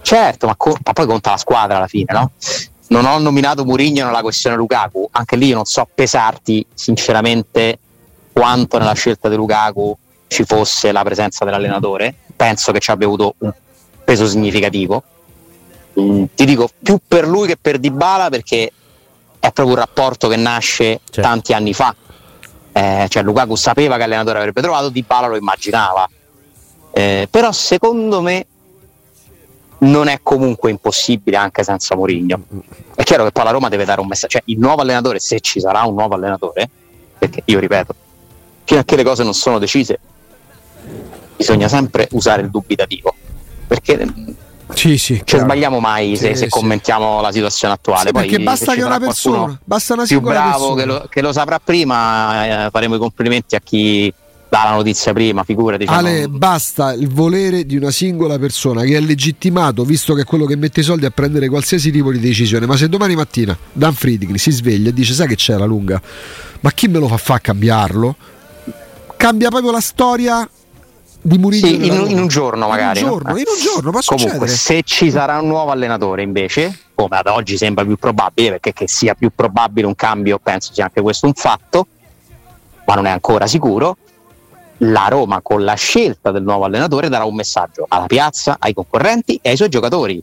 certo, 0.00 0.46
ma, 0.46 0.54
co- 0.56 0.76
ma, 0.84 0.92
poi 0.92 1.06
conta 1.06 1.30
la 1.30 1.36
squadra 1.36 1.76
alla 1.76 1.88
fine, 1.88 2.12
no? 2.12 2.30
Non 2.92 3.06
ho 3.06 3.18
nominato 3.18 3.64
Murigno 3.64 4.04
nella 4.04 4.20
questione 4.20 4.54
Lukaku, 4.54 5.08
anche 5.12 5.36
lì 5.36 5.46
io 5.46 5.54
non 5.54 5.64
so 5.64 5.88
pesarti 5.92 6.64
sinceramente 6.74 7.78
quanto 8.32 8.78
nella 8.78 8.92
scelta 8.92 9.30
di 9.30 9.36
Lukaku 9.36 9.96
ci 10.26 10.44
fosse 10.44 10.92
la 10.92 11.02
presenza 11.02 11.44
dell'allenatore, 11.44 12.14
penso 12.36 12.70
che 12.70 12.80
ci 12.80 12.90
abbia 12.90 13.06
avuto 13.06 13.34
un 13.38 13.52
peso 14.04 14.26
significativo. 14.26 15.02
Mm, 15.98 16.24
ti 16.34 16.44
dico 16.44 16.68
più 16.82 16.98
per 17.06 17.26
lui 17.26 17.46
che 17.46 17.56
per 17.56 17.78
Dybala 17.78 18.28
perché 18.28 18.70
è 19.38 19.52
proprio 19.52 19.76
un 19.76 19.80
rapporto 19.80 20.28
che 20.28 20.36
nasce 20.36 21.00
certo. 21.04 21.20
tanti 21.20 21.54
anni 21.54 21.72
fa. 21.72 21.94
Eh, 22.72 23.06
cioè 23.08 23.22
Lukaku 23.22 23.54
sapeva 23.54 23.94
che 23.94 24.00
l'allenatore 24.00 24.38
avrebbe 24.38 24.60
trovato, 24.60 24.90
Dybala 24.90 25.28
lo 25.28 25.36
immaginava. 25.36 26.08
Eh, 26.92 27.26
però 27.30 27.52
secondo 27.52 28.20
me 28.20 28.46
non 29.82 30.08
è 30.08 30.20
comunque 30.22 30.70
impossibile 30.70 31.36
anche 31.36 31.62
senza 31.64 31.96
Mourinho. 31.96 32.42
È 32.94 33.02
chiaro 33.02 33.24
che 33.24 33.32
poi 33.32 33.44
la 33.44 33.50
Roma 33.50 33.68
deve 33.68 33.84
dare 33.84 34.00
un 34.00 34.06
messaggio, 34.06 34.38
cioè 34.38 34.42
il 34.46 34.58
nuovo 34.58 34.82
allenatore, 34.82 35.18
se 35.18 35.40
ci 35.40 35.60
sarà 35.60 35.82
un 35.82 35.94
nuovo 35.94 36.14
allenatore, 36.14 36.68
perché 37.18 37.42
io 37.46 37.58
ripeto, 37.58 37.94
fino 38.64 38.80
a 38.80 38.84
che 38.84 38.96
le 38.96 39.02
cose 39.02 39.24
non 39.24 39.34
sono 39.34 39.58
decise, 39.58 39.98
bisogna 41.36 41.68
sempre 41.68 42.08
usare 42.12 42.42
il 42.42 42.50
dubitativo, 42.50 43.14
perché 43.66 44.06
sì, 44.74 44.96
sì, 44.96 45.20
cioè, 45.24 45.40
sbagliamo 45.40 45.80
mai 45.80 46.16
se, 46.16 46.34
sì, 46.34 46.44
se 46.44 46.48
commentiamo 46.48 47.20
la 47.20 47.32
situazione 47.32 47.74
attuale. 47.74 48.06
Sì, 48.06 48.12
perché 48.12 48.38
basta 48.38 48.74
che 48.74 48.82
una 48.82 48.98
persona, 49.00 49.58
basta 49.64 49.94
una 49.94 50.04
più 50.04 50.20
bravo 50.20 50.74
che 50.74 50.84
lo, 50.84 51.06
che 51.10 51.20
lo, 51.20 51.32
saprà 51.32 51.58
prima, 51.58 52.66
eh, 52.66 52.70
faremo 52.70 52.94
i 52.94 52.98
complimenti 52.98 53.56
a 53.56 53.60
chi 53.60 54.12
dà 54.52 54.64
la 54.64 54.72
notizia 54.72 55.14
prima, 55.14 55.44
figurati. 55.44 55.86
Diciamo. 55.86 55.98
Ale, 55.98 56.28
basta 56.28 56.92
il 56.92 57.08
volere 57.08 57.64
di 57.64 57.74
una 57.74 57.90
singola 57.90 58.38
persona 58.38 58.82
che 58.82 58.98
è 58.98 59.00
legittimato, 59.00 59.82
visto 59.82 60.12
che 60.12 60.22
è 60.22 60.24
quello 60.24 60.44
che 60.44 60.56
mette 60.56 60.80
i 60.80 60.82
soldi 60.82 61.06
a 61.06 61.10
prendere 61.10 61.48
qualsiasi 61.48 61.90
tipo 61.90 62.12
di 62.12 62.18
decisione. 62.18 62.66
Ma 62.66 62.76
se 62.76 62.86
domani 62.90 63.14
mattina 63.14 63.56
Dan 63.72 63.94
Friedrich 63.94 64.38
si 64.38 64.50
sveglia 64.50 64.90
e 64.90 64.92
dice: 64.92 65.14
Sai 65.14 65.26
che 65.26 65.36
c'è 65.36 65.56
la 65.56 65.64
lunga? 65.64 65.98
Ma 66.60 66.70
chi 66.72 66.86
me 66.88 66.98
lo 66.98 67.08
fa 67.08 67.16
fa 67.16 67.38
cambiarlo? 67.38 68.14
Cambia 69.16 69.48
proprio 69.48 69.70
la 69.70 69.80
storia 69.80 70.46
di 71.22 71.38
Murigno 71.38 71.66
sì, 71.66 71.86
in, 71.86 72.10
in, 72.10 72.18
un 72.18 72.26
giorno 72.26 72.68
magari 72.68 72.98
in 72.98 73.04
un 73.04 73.10
giorno, 73.12 73.30
no? 73.30 73.38
in 73.38 73.44
un 73.46 73.58
giorno 73.58 73.90
comunque 73.90 74.02
succedere. 74.02 74.48
se 74.48 74.82
ci 74.82 75.08
sarà 75.08 75.38
un 75.38 75.46
nuovo 75.46 75.70
allenatore 75.70 76.22
invece 76.22 76.76
come 76.94 77.16
ad 77.16 77.28
oggi 77.28 77.56
sembra 77.56 77.84
più 77.84 77.96
probabile 77.96 78.50
perché 78.50 78.72
che 78.72 78.88
sia 78.88 79.14
più 79.14 79.30
probabile 79.32 79.86
un 79.86 79.94
cambio 79.94 80.40
penso 80.42 80.74
sia 80.74 80.82
anche 80.82 81.00
questo 81.00 81.26
un 81.26 81.34
fatto 81.34 81.86
ma 82.84 82.94
non 82.94 83.06
è 83.06 83.10
ancora 83.10 83.46
sicuro 83.46 83.98
la 84.78 85.06
Roma 85.08 85.40
con 85.40 85.64
la 85.64 85.74
scelta 85.74 86.30
del 86.30 86.42
nuovo 86.42 86.64
allenatore 86.64 87.08
darà 87.08 87.24
un 87.24 87.34
messaggio 87.34 87.86
alla 87.88 88.06
piazza, 88.06 88.56
ai 88.58 88.74
concorrenti 88.74 89.38
e 89.40 89.50
ai 89.50 89.56
suoi 89.56 89.68
giocatori. 89.68 90.22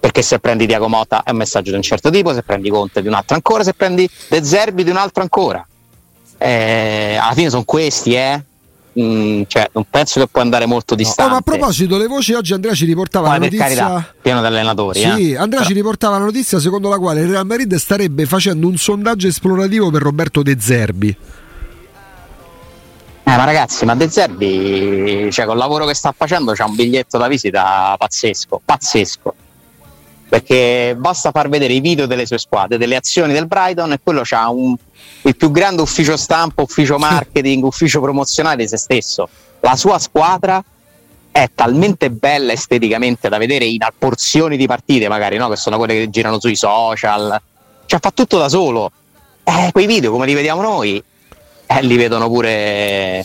Perché 0.00 0.22
se 0.22 0.38
prendi 0.38 0.66
Diago 0.66 0.88
Motta 0.88 1.22
è 1.22 1.30
un 1.30 1.36
messaggio 1.36 1.70
di 1.70 1.76
un 1.76 1.82
certo 1.82 2.10
tipo, 2.10 2.32
se 2.32 2.42
prendi 2.42 2.70
Conte 2.70 3.02
di 3.02 3.08
un 3.08 3.14
altro 3.14 3.34
ancora, 3.34 3.62
se 3.62 3.74
prendi 3.74 4.08
De 4.28 4.42
Zerbi 4.42 4.82
di 4.82 4.90
un 4.90 4.96
altro 4.96 5.22
ancora. 5.22 5.66
Eh, 6.38 7.18
alla 7.20 7.34
fine 7.34 7.50
sono 7.50 7.64
questi, 7.64 8.14
eh? 8.14 8.42
Mm, 8.98 9.42
cioè, 9.46 9.68
non 9.72 9.84
penso 9.88 10.18
che 10.20 10.26
può 10.26 10.40
andare 10.40 10.66
molto 10.66 10.94
distante. 10.94 11.22
No, 11.22 11.28
oh, 11.28 11.30
ma 11.32 11.36
a 11.38 11.42
proposito, 11.42 11.96
le 11.96 12.06
voci 12.06 12.32
oggi 12.32 12.54
Andrea 12.54 12.74
ci 12.74 12.86
riportava 12.86 13.28
Poi, 13.28 13.38
la 13.38 13.44
notizia. 13.44 13.64
Carità, 13.64 14.14
pieno 14.20 14.40
di 14.40 14.46
allenatori. 14.46 15.00
Sì, 15.00 15.06
eh? 15.06 15.36
Andrea 15.36 15.60
Però... 15.60 15.64
ci 15.64 15.72
riportava 15.74 16.18
la 16.18 16.24
notizia 16.24 16.58
secondo 16.58 16.88
la 16.88 16.98
quale 16.98 17.20
il 17.20 17.28
Real 17.28 17.46
Madrid 17.46 17.74
starebbe 17.76 18.26
facendo 18.26 18.66
un 18.66 18.76
sondaggio 18.76 19.28
esplorativo 19.28 19.90
per 19.90 20.02
Roberto 20.02 20.42
De 20.42 20.56
Zerbi. 20.58 21.16
Eh, 23.30 23.36
ma 23.36 23.44
ragazzi, 23.44 23.84
ma 23.84 23.94
De 23.94 24.10
Zerbi, 24.10 25.30
cioè, 25.30 25.44
con 25.44 25.54
il 25.54 25.60
lavoro 25.60 25.86
che 25.86 25.94
sta 25.94 26.12
facendo, 26.16 26.50
c'ha 26.52 26.64
un 26.64 26.74
biglietto 26.74 27.16
da 27.16 27.28
visita 27.28 27.94
pazzesco, 27.96 28.60
pazzesco. 28.64 29.34
Perché 30.28 30.96
basta 30.98 31.30
far 31.30 31.48
vedere 31.48 31.74
i 31.74 31.78
video 31.78 32.06
delle 32.06 32.26
sue 32.26 32.38
squadre, 32.38 32.76
delle 32.76 32.96
azioni 32.96 33.32
del 33.32 33.46
Brighton 33.46 33.92
e 33.92 34.00
quello 34.02 34.22
c'ha 34.24 34.48
un, 34.48 34.74
il 35.22 35.36
più 35.36 35.52
grande 35.52 35.80
ufficio 35.80 36.16
stampa, 36.16 36.62
ufficio 36.62 36.98
marketing, 36.98 37.62
ufficio 37.62 38.00
promozionale 38.00 38.56
di 38.56 38.66
se 38.66 38.76
stesso. 38.78 39.28
La 39.60 39.76
sua 39.76 40.00
squadra 40.00 40.60
è 41.30 41.48
talmente 41.54 42.10
bella 42.10 42.50
esteticamente 42.50 43.28
da 43.28 43.38
vedere 43.38 43.64
in 43.64 43.78
porzioni 43.96 44.56
di 44.56 44.66
partite, 44.66 45.06
magari, 45.06 45.36
no? 45.36 45.48
che 45.48 45.56
sono 45.56 45.76
quelle 45.76 45.94
che 45.94 46.10
girano 46.10 46.40
sui 46.40 46.56
social. 46.56 47.40
Cioè, 47.86 48.00
fa 48.00 48.10
tutto 48.10 48.38
da 48.38 48.48
solo. 48.48 48.90
Eh, 49.44 49.68
quei 49.70 49.86
video, 49.86 50.10
come 50.10 50.26
li 50.26 50.34
vediamo 50.34 50.62
noi, 50.62 51.00
eh, 51.70 51.82
li 51.82 51.96
vedono 51.96 52.28
pure 52.28 53.24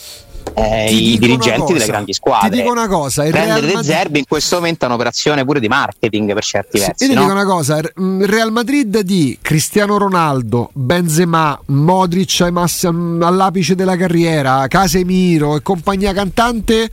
eh, 0.53 0.91
i 0.91 1.17
dirigenti 1.17 1.73
delle 1.73 1.85
grandi 1.85 2.13
squadre. 2.13 2.49
Ti 2.49 2.55
dico 2.57 2.71
una 2.71 2.87
cosa: 2.87 3.29
Real 3.29 3.61
Madrid... 3.61 3.79
Zerbi 3.79 4.19
in 4.19 4.25
questo 4.27 4.57
momento 4.57 4.85
è 4.85 4.87
un'operazione 4.87 5.43
pure 5.43 5.59
di 5.59 5.67
marketing 5.67 6.33
per 6.33 6.43
certi 6.43 6.79
versi. 6.79 6.93
Sì, 6.97 7.03
io 7.05 7.09
ti 7.09 7.15
no? 7.15 7.21
dico 7.21 7.33
una 7.33 7.45
cosa: 7.45 7.77
il 7.77 8.27
Real 8.27 8.51
Madrid 8.51 8.99
di 8.99 9.37
Cristiano 9.41 9.97
Ronaldo, 9.97 10.69
Benzema, 10.73 11.59
Modric 11.67 12.41
all'apice 12.41 13.75
della 13.75 13.97
carriera, 13.97 14.67
Casemiro 14.67 15.55
e 15.55 15.61
compagnia 15.61 16.13
cantante 16.13 16.89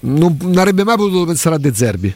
non, 0.00 0.36
non 0.40 0.58
avrebbe 0.58 0.84
mai 0.84 0.96
potuto 0.96 1.24
pensare 1.24 1.54
a 1.54 1.58
De 1.58 1.72
Zerbi 1.74 2.14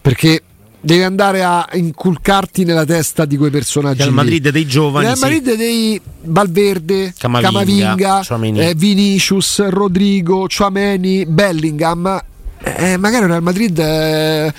perché 0.00 0.40
devi 0.80 1.02
andare 1.02 1.42
a 1.42 1.66
inculcarti 1.72 2.64
nella 2.64 2.84
testa 2.84 3.24
di 3.24 3.36
quei 3.36 3.50
personaggi. 3.50 3.98
Real 3.98 4.12
Madrid 4.12 4.48
dei 4.50 4.66
giovani. 4.66 5.06
Real 5.06 5.18
Madrid 5.18 5.50
sì. 5.50 5.56
dei 5.56 6.00
Valverde, 6.22 7.14
Camavinga, 7.16 8.22
Camavinga 8.24 8.68
eh, 8.68 8.74
Vinicius, 8.74 9.68
Rodrigo, 9.68 10.46
Chouameni, 10.46 11.26
Bellingham. 11.26 12.22
Eh, 12.62 12.96
magari 12.96 13.26
Real 13.26 13.42
Madrid 13.42 13.78
eh, 13.78 14.52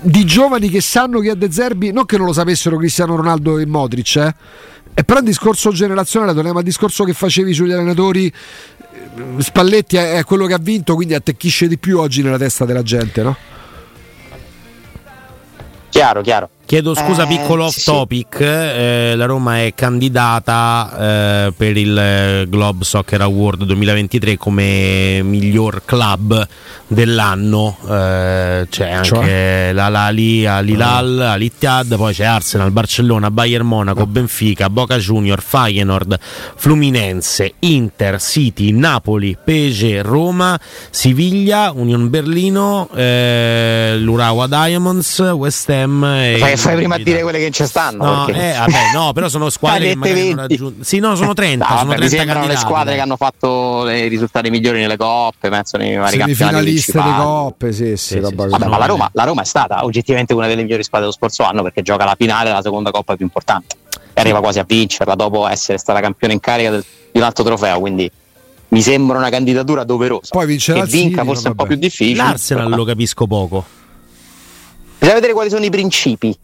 di 0.00 0.24
giovani 0.24 0.68
che 0.68 0.80
sanno 0.80 1.20
che 1.20 1.30
ha 1.30 1.34
De 1.34 1.50
Zerbi, 1.50 1.92
non 1.92 2.06
che 2.06 2.16
non 2.16 2.26
lo 2.26 2.32
sapessero 2.32 2.76
Cristiano 2.76 3.16
Ronaldo 3.16 3.58
e 3.58 3.66
Modric, 3.66 4.16
eh. 4.16 4.34
E 4.98 5.04
però 5.04 5.18
un 5.18 5.26
discorso 5.26 5.72
generazionale, 5.72 6.32
torniamo 6.32 6.58
al 6.58 6.64
discorso 6.64 7.04
che 7.04 7.12
facevi 7.12 7.52
sugli 7.52 7.72
allenatori. 7.72 8.26
Eh, 8.26 9.42
Spalletti 9.42 9.96
è 9.96 10.24
quello 10.24 10.46
che 10.46 10.54
ha 10.54 10.58
vinto, 10.58 10.94
quindi 10.94 11.12
attecchisce 11.12 11.68
di 11.68 11.76
più 11.76 11.98
oggi 11.98 12.22
nella 12.22 12.38
testa 12.38 12.64
della 12.64 12.82
gente, 12.82 13.22
no? 13.22 13.36
Chiaro, 15.96 16.20
chiaro. 16.20 16.50
Chiedo 16.66 16.94
scusa, 16.96 17.22
Eh, 17.22 17.26
piccolo 17.28 17.64
off 17.66 17.76
sì. 17.76 17.84
topic. 17.84 18.40
eh, 18.40 19.12
la 19.14 19.24
Roma 19.26 19.62
è 19.62 19.72
candidata 19.72 21.46
eh, 21.46 21.52
per 21.56 21.76
il 21.76 21.96
eh, 21.96 22.46
Globe 22.48 22.82
Soccer 22.84 23.20
Award 23.20 23.62
2023 23.62 24.36
come 24.36 25.20
miglior 25.22 25.82
club 25.84 26.44
dell'anno. 26.88 27.76
eh, 27.88 28.66
c'è 28.68 28.90
anche 28.90 29.04
Cioè? 29.08 29.70
la 29.74 29.88
Lali, 29.88 30.44
Al-Hilal, 30.44 31.20
Al-Ittihad, 31.20 31.96
poi 31.96 32.12
c'è 32.12 32.24
Arsenal, 32.24 32.72
Barcellona, 32.72 33.30
Bayern 33.30 33.64
Monaco, 33.66 34.04
Benfica, 34.06 34.68
Boca 34.68 34.98
Junior, 34.98 35.40
Feyenoord, 35.40 36.18
Fluminense, 36.56 37.54
Inter, 37.60 38.20
City, 38.20 38.72
Napoli, 38.72 39.36
PSG, 39.42 40.00
Roma, 40.02 40.58
Siviglia, 40.90 41.70
Union 41.72 42.10
Berlino, 42.10 42.88
eh, 42.92 43.94
l'Urawa 44.00 44.48
Diamonds, 44.48 45.20
West 45.20 45.70
Ham 45.70 46.02
e 46.04 46.54
Fai, 46.56 46.72
fai 46.72 46.76
prima 46.76 46.94
a 46.96 46.98
dire 46.98 47.22
quelle 47.22 47.38
che 47.38 47.50
ci 47.50 47.64
stanno. 47.66 48.04
No, 48.04 48.24
perché- 48.26 48.54
eh, 48.54 48.58
vabbè, 48.58 48.78
no, 48.94 49.12
però 49.12 49.28
sono 49.28 49.48
squadre 49.50 49.88
che 49.88 49.96
magari 49.96 50.18
non 50.28 50.34
20. 50.36 50.40
raggiungono. 50.56 50.84
Sì, 50.84 50.98
no, 50.98 51.14
sono 51.14 51.34
30. 51.34 51.64
No, 51.64 51.70
sono 51.76 51.88
vabbè, 51.88 52.00
mi 52.00 52.06
30 52.08 52.16
sembrano 52.24 52.46
le 52.46 52.56
squadre 52.56 52.94
che 52.94 53.00
hanno 53.00 53.16
fatto 53.16 53.88
i 53.88 54.08
risultati 54.08 54.50
migliori 54.50 54.80
nelle 54.80 54.96
coppe, 54.96 55.48
penso 55.48 55.76
nei 55.76 55.96
vari 55.96 56.16
campionati 56.18 56.64
principali. 56.64 57.22
coppe, 57.22 57.72
sì, 57.72 57.84
sì, 57.96 57.96
Sì, 57.96 58.20
sì. 58.24 58.34
Vabbè, 58.34 58.66
ma 58.66 58.78
la. 58.78 58.86
Roma, 58.86 59.08
la 59.12 59.24
Roma 59.24 59.42
è 59.42 59.44
stata 59.46 59.84
oggettivamente 59.84 60.32
una 60.34 60.46
delle 60.46 60.62
migliori 60.62 60.82
squadre 60.84 61.06
dello 61.08 61.16
scorso 61.18 61.42
anno 61.42 61.62
perché 61.62 61.82
gioca 61.82 62.04
la 62.04 62.14
finale 62.18 62.48
della 62.50 62.62
seconda 62.62 62.90
coppa 62.90 63.14
più 63.16 63.24
importante 63.24 63.76
e 64.14 64.20
arriva 64.20 64.40
quasi 64.40 64.58
a 64.58 64.64
vincerla 64.66 65.14
dopo 65.14 65.46
essere 65.46 65.78
stata 65.78 66.00
campione 66.00 66.32
in 66.34 66.40
carica 66.40 66.70
del- 66.70 66.84
di 67.12 67.18
un 67.18 67.24
altro 67.24 67.44
trofeo. 67.44 67.78
Quindi 67.80 68.10
mi 68.68 68.82
sembra 68.82 69.18
una 69.18 69.28
candidatura 69.30 69.84
doverosa. 69.84 70.28
Poi 70.30 70.46
vincerà 70.46 70.80
che 70.80 70.86
vinca 70.90 71.16
City, 71.20 71.26
forse 71.26 71.48
un 71.48 71.54
po' 71.54 71.62
vabbè. 71.64 71.74
più 71.74 71.82
difficile. 71.88 72.16
L'Arsenal 72.22 72.64
però- 72.64 72.76
lo 72.76 72.84
capisco 72.84 73.26
poco. 73.26 73.64
Bisogna 75.06 75.20
vedere 75.20 75.34
quali 75.34 75.50
sono 75.50 75.64
i 75.64 75.70
principi. 75.70 76.36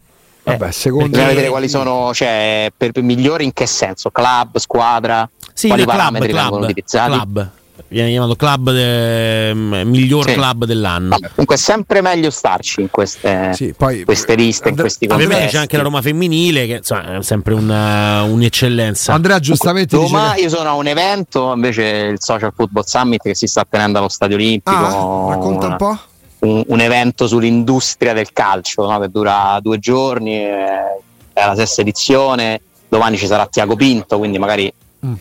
Vabbè, 0.43 0.71
secondo 0.71 1.07
Bisogna 1.07 1.23
Perché- 1.25 1.33
vedere 1.35 1.49
quali 1.51 1.67
sono, 1.67 2.13
cioè, 2.13 2.71
per, 2.75 2.91
per 2.93 3.03
migliori 3.03 3.43
in 3.43 3.51
che 3.51 3.65
senso? 3.65 4.09
Club, 4.09 4.57
squadra, 4.57 5.29
Sì, 5.53 5.67
quali 5.67 5.83
club, 5.83 5.97
parametri 5.97 6.27
vengono 6.31 6.49
club, 6.57 6.63
utilizzati? 6.63 7.11
club. 7.11 7.49
Viene 7.89 8.09
chiamato 8.11 8.35
club 8.37 8.71
de- 8.71 9.51
miglior 9.53 10.27
Sì. 10.29 10.33
club 10.33 10.63
dell'anno. 10.63 11.09
Vabbè, 11.09 11.27
comunque 11.31 11.55
è 11.55 11.57
sempre 11.57 11.99
meglio 12.01 12.29
starci 12.29 12.79
in 12.81 12.89
queste, 12.89 13.51
Sì, 13.53 13.73
poi 13.77 14.05
queste 14.05 14.35
liste, 14.35 14.69
in 14.69 14.75
And- 14.75 14.81
questi 14.81 15.03
Ovviamente 15.05 15.33
contesti. 15.33 15.55
c'è 15.55 15.61
anche 15.61 15.75
la 15.77 15.83
Roma 15.83 16.01
femminile, 16.01 16.65
che 16.65 16.73
insomma, 16.75 17.17
è 17.17 17.21
sempre 17.21 17.53
una- 17.55 18.23
un'eccellenza. 18.23 19.11
Andrea 19.13 19.39
giustamente 19.39 19.97
dice 19.97 20.09
Domani 20.09 20.35
che- 20.35 20.41
io 20.43 20.49
sono 20.49 20.69
a 20.69 20.73
un 20.75 20.87
evento, 20.87 21.51
invece 21.53 21.83
il 21.83 22.21
Social 22.21 22.53
Football 22.55 22.83
Summit 22.85 23.21
che 23.23 23.35
si 23.35 23.45
sta 23.47 23.65
tenendo 23.69 23.97
allo 23.99 24.07
Stadio 24.09 24.37
Olimpico. 24.37 24.75
Ah, 24.77 25.29
racconta 25.33 25.67
un 25.67 25.75
po'. 25.75 25.99
Un, 26.43 26.63
un 26.67 26.79
evento 26.79 27.27
sull'industria 27.27 28.13
del 28.13 28.31
calcio 28.31 28.89
no? 28.89 28.99
che 28.99 29.09
dura 29.09 29.59
due 29.61 29.79
giorni, 29.79 30.35
eh, 30.35 31.01
è 31.33 31.45
la 31.45 31.55
sesta 31.55 31.81
edizione, 31.81 32.61
domani 32.87 33.17
ci 33.17 33.25
sarà 33.25 33.47
Tiago 33.47 33.75
Pinto, 33.75 34.17
quindi 34.17 34.37
magari 34.37 34.73
Mm. 35.05 35.15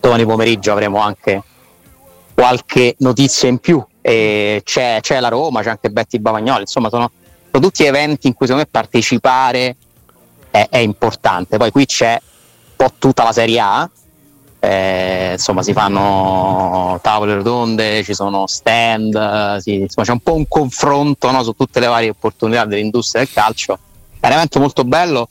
domani 0.00 0.24
pomeriggio 0.24 0.72
avremo 0.72 0.98
anche 0.98 1.42
qualche 2.34 2.94
notizia 2.98 3.48
in 3.48 3.58
più. 3.58 3.84
E 4.00 4.62
c'è, 4.64 4.98
c'è 5.02 5.20
la 5.20 5.28
Roma, 5.28 5.62
c'è 5.62 5.70
anche 5.70 5.90
Betty 5.90 6.18
Bavagnoli, 6.18 6.60
insomma 6.60 6.88
sono, 6.88 7.10
sono 7.50 7.62
tutti 7.62 7.84
eventi 7.84 8.28
in 8.28 8.34
cui 8.34 8.46
secondo 8.46 8.66
me 8.66 8.70
partecipare 8.70 9.76
è, 10.50 10.68
è 10.70 10.78
importante. 10.78 11.56
Poi 11.56 11.70
qui 11.70 11.86
c'è 11.86 12.12
un 12.12 12.76
po' 12.76 12.92
tutta 12.98 13.24
la 13.24 13.32
Serie 13.32 13.60
A, 13.60 13.90
eh, 14.66 15.32
insomma 15.34 15.62
si 15.62 15.72
fanno 15.72 16.98
tavole 17.02 17.36
rotonde, 17.36 18.02
ci 18.02 18.14
sono 18.14 18.46
stand, 18.46 19.14
eh, 19.14 19.60
sì, 19.60 19.74
insomma 19.74 20.06
c'è 20.06 20.12
un 20.12 20.20
po' 20.20 20.34
un 20.34 20.48
confronto 20.48 21.30
no, 21.30 21.42
su 21.44 21.52
tutte 21.52 21.78
le 21.78 21.86
varie 21.86 22.10
opportunità 22.10 22.64
dell'industria 22.64 23.22
del 23.22 23.32
calcio. 23.32 23.78
È 24.18 24.26
un 24.26 24.32
evento 24.32 24.58
molto 24.58 24.82
bello 24.84 25.28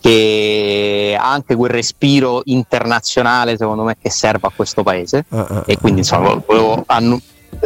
che 0.00 1.16
ha 1.18 1.32
anche 1.32 1.56
quel 1.56 1.70
respiro 1.70 2.42
internazionale 2.44 3.56
secondo 3.56 3.84
me 3.84 3.96
che 4.00 4.10
serve 4.10 4.48
a 4.48 4.52
questo 4.54 4.82
paese 4.82 5.24
Ah, 5.30 5.46
ah, 5.48 5.62
e 5.64 5.78
quindi 5.78 6.00
insomma 6.00 6.34
volevo 6.46 6.82
annu- 6.86 7.22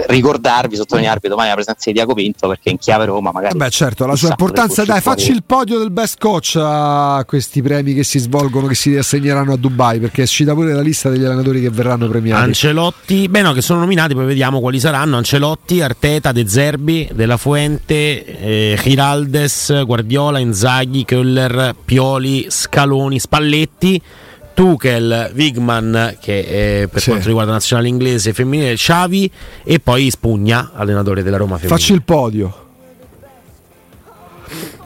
ricordarvi, 0.08 0.76
sottolinearvi 0.76 1.28
domani 1.28 1.48
la 1.48 1.54
presenza 1.54 1.82
di 1.86 1.92
Diaco 1.92 2.14
Pinto 2.14 2.48
perché 2.48 2.70
in 2.70 2.78
chiave 2.78 3.04
Roma 3.06 3.30
magari 3.32 3.56
Beh, 3.56 3.70
certo, 3.70 4.06
la 4.06 4.16
sua 4.16 4.30
importanza. 4.30 4.84
Dai, 4.84 5.00
facci 5.00 5.30
il 5.30 5.42
podio 5.44 5.78
del 5.78 5.90
best 5.90 6.18
coach 6.18 6.56
a 6.56 7.24
questi 7.26 7.62
premi 7.62 7.94
che 7.94 8.04
si 8.04 8.18
svolgono, 8.18 8.66
che 8.66 8.74
si 8.74 8.96
assegneranno 8.96 9.52
a 9.52 9.56
Dubai, 9.56 9.98
perché 9.98 10.20
è 10.22 10.24
uscita 10.24 10.54
pure 10.54 10.72
la 10.72 10.80
lista 10.80 11.08
degli 11.10 11.24
allenatori 11.24 11.60
che 11.60 11.70
verranno 11.70 12.08
premiati. 12.08 12.44
Ancelotti, 12.44 13.28
beh 13.28 13.42
no, 13.42 13.52
che 13.52 13.62
sono 13.62 13.80
nominati, 13.80 14.14
poi 14.14 14.26
vediamo 14.26 14.60
quali 14.60 14.80
saranno. 14.80 15.16
Ancelotti, 15.16 15.80
Arteta, 15.80 16.32
De 16.32 16.48
Zerbi, 16.48 17.08
Della 17.12 17.36
Fuente, 17.36 18.24
eh, 18.24 18.78
Giraldes, 18.80 19.84
Guardiola, 19.84 20.38
Inzaghi, 20.38 21.04
Köller, 21.04 21.74
Pioli, 21.84 22.46
Scaloni, 22.48 23.18
Spalletti. 23.18 24.02
Tuchel, 24.58 25.30
Wigman 25.36 26.16
che 26.20 26.80
eh, 26.82 26.88
per 26.88 27.00
Sì. 27.00 27.10
quanto 27.10 27.26
riguarda 27.28 27.52
la 27.52 27.58
nazionale 27.58 27.86
inglese 27.86 28.32
femminile, 28.32 28.74
Xavi 28.74 29.30
e 29.62 29.78
poi 29.78 30.10
Spugna, 30.10 30.72
allenatore 30.74 31.22
della 31.22 31.36
Roma 31.36 31.58
femminile. 31.58 31.78
Facci 31.78 31.92
il 31.92 32.02
podio. 32.02 32.66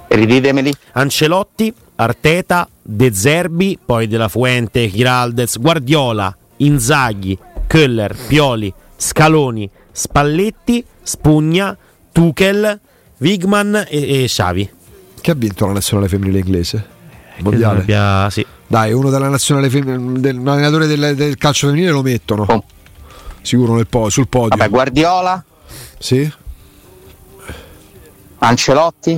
riditemeli 0.09 0.71
Ancelotti, 0.93 1.73
Arteta, 1.97 2.69
De 2.83 3.15
Zerbi, 3.15 3.79
poi 3.83 4.09
Della 4.09 4.29
Fuente, 4.29 4.91
Giraldez, 4.91 5.59
Guardiola, 5.59 6.37
Inzaghi, 6.59 7.39
Köller, 7.67 8.15
Pioli, 8.27 8.71
Scaloni, 8.95 9.71
Spalletti, 9.91 10.85
Spugna, 11.03 11.75
Tuchel, 12.13 12.79
Wigman 13.17 13.87
e, 13.89 14.23
e 14.23 14.25
Xavi. 14.27 14.71
Che 15.19 15.31
ha 15.31 15.35
vinto 15.35 15.65
la 15.65 15.73
nazionale 15.73 16.09
femminile 16.09 16.41
inglese? 16.41 16.87
Mondiale. 17.39 17.81
Abbia- 17.81 18.29
sì. 18.29 18.45
Dai, 18.73 18.91
uno 18.95 19.11
della 19.11 19.29
nazionale 19.29 19.69
femminile, 19.69 20.19
del, 20.19 20.39
un 20.39 20.49
allenatore 20.49 20.87
del, 20.87 21.15
del 21.15 21.37
calcio 21.37 21.67
femminile 21.67 21.91
lo 21.91 22.01
mettono. 22.01 22.47
Oh. 22.49 22.65
Sicuro 23.43 23.75
nel 23.75 23.87
po- 23.87 24.09
sul 24.09 24.29
podio. 24.29 24.57
vabbè 24.57 24.71
Guardiola 24.71 25.45
Sì? 25.99 26.33
Ancelotti 28.39 29.13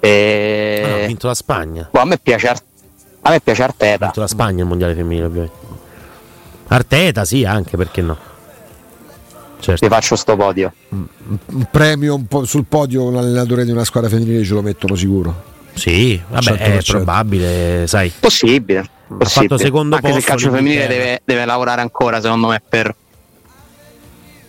Ah, 0.00 0.06
e... 0.06 1.00
ha 1.02 1.06
vinto 1.08 1.26
la 1.26 1.34
Spagna. 1.34 1.88
boh, 1.90 1.98
a 1.98 2.04
me 2.04 2.16
piace 2.18 2.46
Ar- 2.46 2.62
a 3.22 3.30
me 3.30 3.40
piace 3.40 3.62
Ha 3.62 3.64
Arteta 3.64 4.04
vinto 4.04 4.20
la 4.20 4.28
Spagna 4.28 4.62
il 4.62 4.68
mondiale 4.68 4.94
femminile, 4.94 5.26
ovviamente. 5.26 5.56
Arteta, 6.68 7.24
sì, 7.24 7.44
anche 7.44 7.76
perché 7.76 8.02
no. 8.02 8.16
Certo. 9.58 9.84
vi 9.84 9.92
faccio 9.92 10.14
sto 10.14 10.36
podio 10.36 10.72
Un 10.90 11.66
premio 11.72 12.14
un 12.14 12.26
po' 12.28 12.44
sul 12.44 12.66
podio, 12.66 13.02
un 13.02 13.16
allenatore 13.16 13.64
di 13.64 13.72
una 13.72 13.82
squadra 13.84 14.08
femminile 14.08 14.44
ce 14.44 14.54
lo 14.54 14.62
mettono 14.62 14.94
sicuro. 14.94 15.52
Sì, 15.74 16.20
vabbè, 16.28 16.56
è 16.56 16.78
100%. 16.78 16.90
probabile, 16.90 17.86
sai. 17.86 18.12
possibile, 18.18 18.88
possibile. 19.06 19.48
fatto 19.48 19.58
secondo 19.58 19.96
anche 19.96 20.12
se 20.12 20.18
il 20.18 20.24
posto 20.24 20.30
calcio 20.30 20.56
femminile 20.56 20.86
deve, 20.86 21.22
deve 21.24 21.44
lavorare 21.44 21.80
ancora 21.80 22.20
secondo 22.20 22.48
me 22.48 22.62
per 22.66 22.94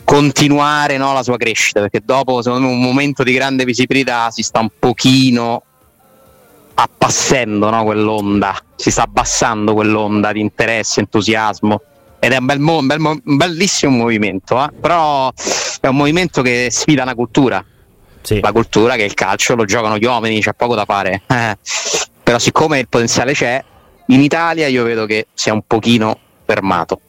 continuare 0.03 0.97
no, 0.97 1.13
la 1.13 1.23
sua 1.23 1.35
crescita 1.35 1.81
perché 1.81 2.01
dopo 2.05 2.41
secondo 2.43 2.67
me 2.67 2.73
un 2.73 2.81
momento 2.81 3.23
di 3.23 3.33
grande 3.33 3.65
visibilità 3.65 4.29
si 4.29 4.43
sta 4.43 4.59
un 4.59 4.69
pochino 4.77 5.63
appassendo 6.75 7.69
no, 7.69 7.83
quell'onda 7.83 8.55
si 8.75 8.91
sta 8.91 9.03
abbassando 9.03 9.73
quell'onda 9.73 10.31
di 10.31 10.41
interesse, 10.41 10.99
entusiasmo 10.99 11.81
ed 12.19 12.33
è 12.33 12.37
un, 12.37 12.45
bel 12.45 12.59
mo- 12.59 12.77
un 12.77 12.87
bel 12.87 12.99
mo- 12.99 13.19
un 13.23 13.35
bellissimo 13.37 13.95
movimento 13.95 14.63
eh? 14.63 14.69
però 14.79 15.31
è 15.81 15.87
un 15.87 15.95
movimento 15.95 16.41
che 16.41 16.67
sfida 16.69 17.01
una 17.01 17.15
cultura 17.15 17.63
Sì. 18.25 18.39
la 18.41 18.51
cultura 18.51 18.95
che 18.95 19.03
il 19.03 19.13
calcio 19.13 19.55
lo 19.55 19.65
giocano 19.65 19.97
gli 19.97 20.05
uomini, 20.05 20.41
c'è 20.41 20.53
poco 20.53 20.73
da 20.75 20.83
fare. 20.85 21.21
Eh, 21.27 21.57
Però 22.23 22.39
siccome 22.39 22.79
il 22.79 22.87
potenziale 22.89 23.33
c'è, 23.33 23.63
in 24.07 24.19
Italia 24.21 24.67
io 24.67 24.83
vedo 24.83 25.05
che 25.05 25.27
sia 25.33 25.53
un 25.53 25.61
pochino 25.65 26.17
fermato. 26.45 26.99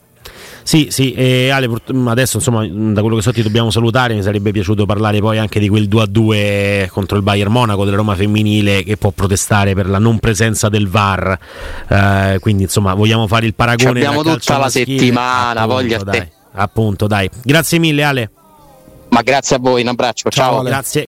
Sì, 0.63 0.89
sì, 0.91 1.13
e 1.15 1.49
Ale, 1.51 1.69
purt- 1.69 1.93
adesso 2.09 2.39
insomma, 2.39 2.67
da 2.67 3.01
quello 3.01 3.17
che 3.17 3.23
so 3.23 3.33
ti 3.33 3.41
dobbiamo 3.41 3.71
salutare, 3.71 4.15
mi 4.15 4.23
sarebbe 4.23 4.51
piaciuto 4.51 4.85
parlare 4.85 5.21
poi 5.21 5.39
anche 5.39 5.61
di 5.61 5.69
quel 5.69 5.89
2-2 5.89 6.89
contro 6.89 7.17
il 7.17 7.23
Bayern 7.23 7.53
Monaco 7.53 7.85
della 7.85 7.97
Roma 7.97 8.17
femminile 8.17 8.83
che 8.83 8.97
può 8.97 9.11
protestare 9.11 9.75
per 9.75 9.89
la 9.89 9.99
non 9.99 10.19
presenza 10.19 10.69
del 10.69 10.89
VAR. 10.89 11.39
Eh, 11.89 12.39
quindi 12.41 12.65
insomma, 12.65 12.95
vogliamo 12.95 13.27
fare 13.29 13.47
il 13.47 13.55
paragone. 13.55 14.01
Ci 14.01 14.07
abbiamo 14.07 14.23
tutta 14.25 14.59
la 14.59 14.69
settimana, 14.69 15.61
Appunto, 15.61 15.75
voglia 15.75 15.97
a 15.99 15.99
te. 16.01 16.05
dai, 16.19 16.29
Appunto, 16.55 17.07
dai. 17.07 17.31
Grazie 17.45 17.79
mille 17.79 18.03
Ale. 18.03 18.31
Ma 19.09 19.23
grazie 19.23 19.55
a 19.57 19.59
voi, 19.61 19.83
un 19.83 19.89
abbraccio, 19.89 20.29
Ciao, 20.31 20.55
ciao. 20.55 20.63
Grazie. 20.65 21.05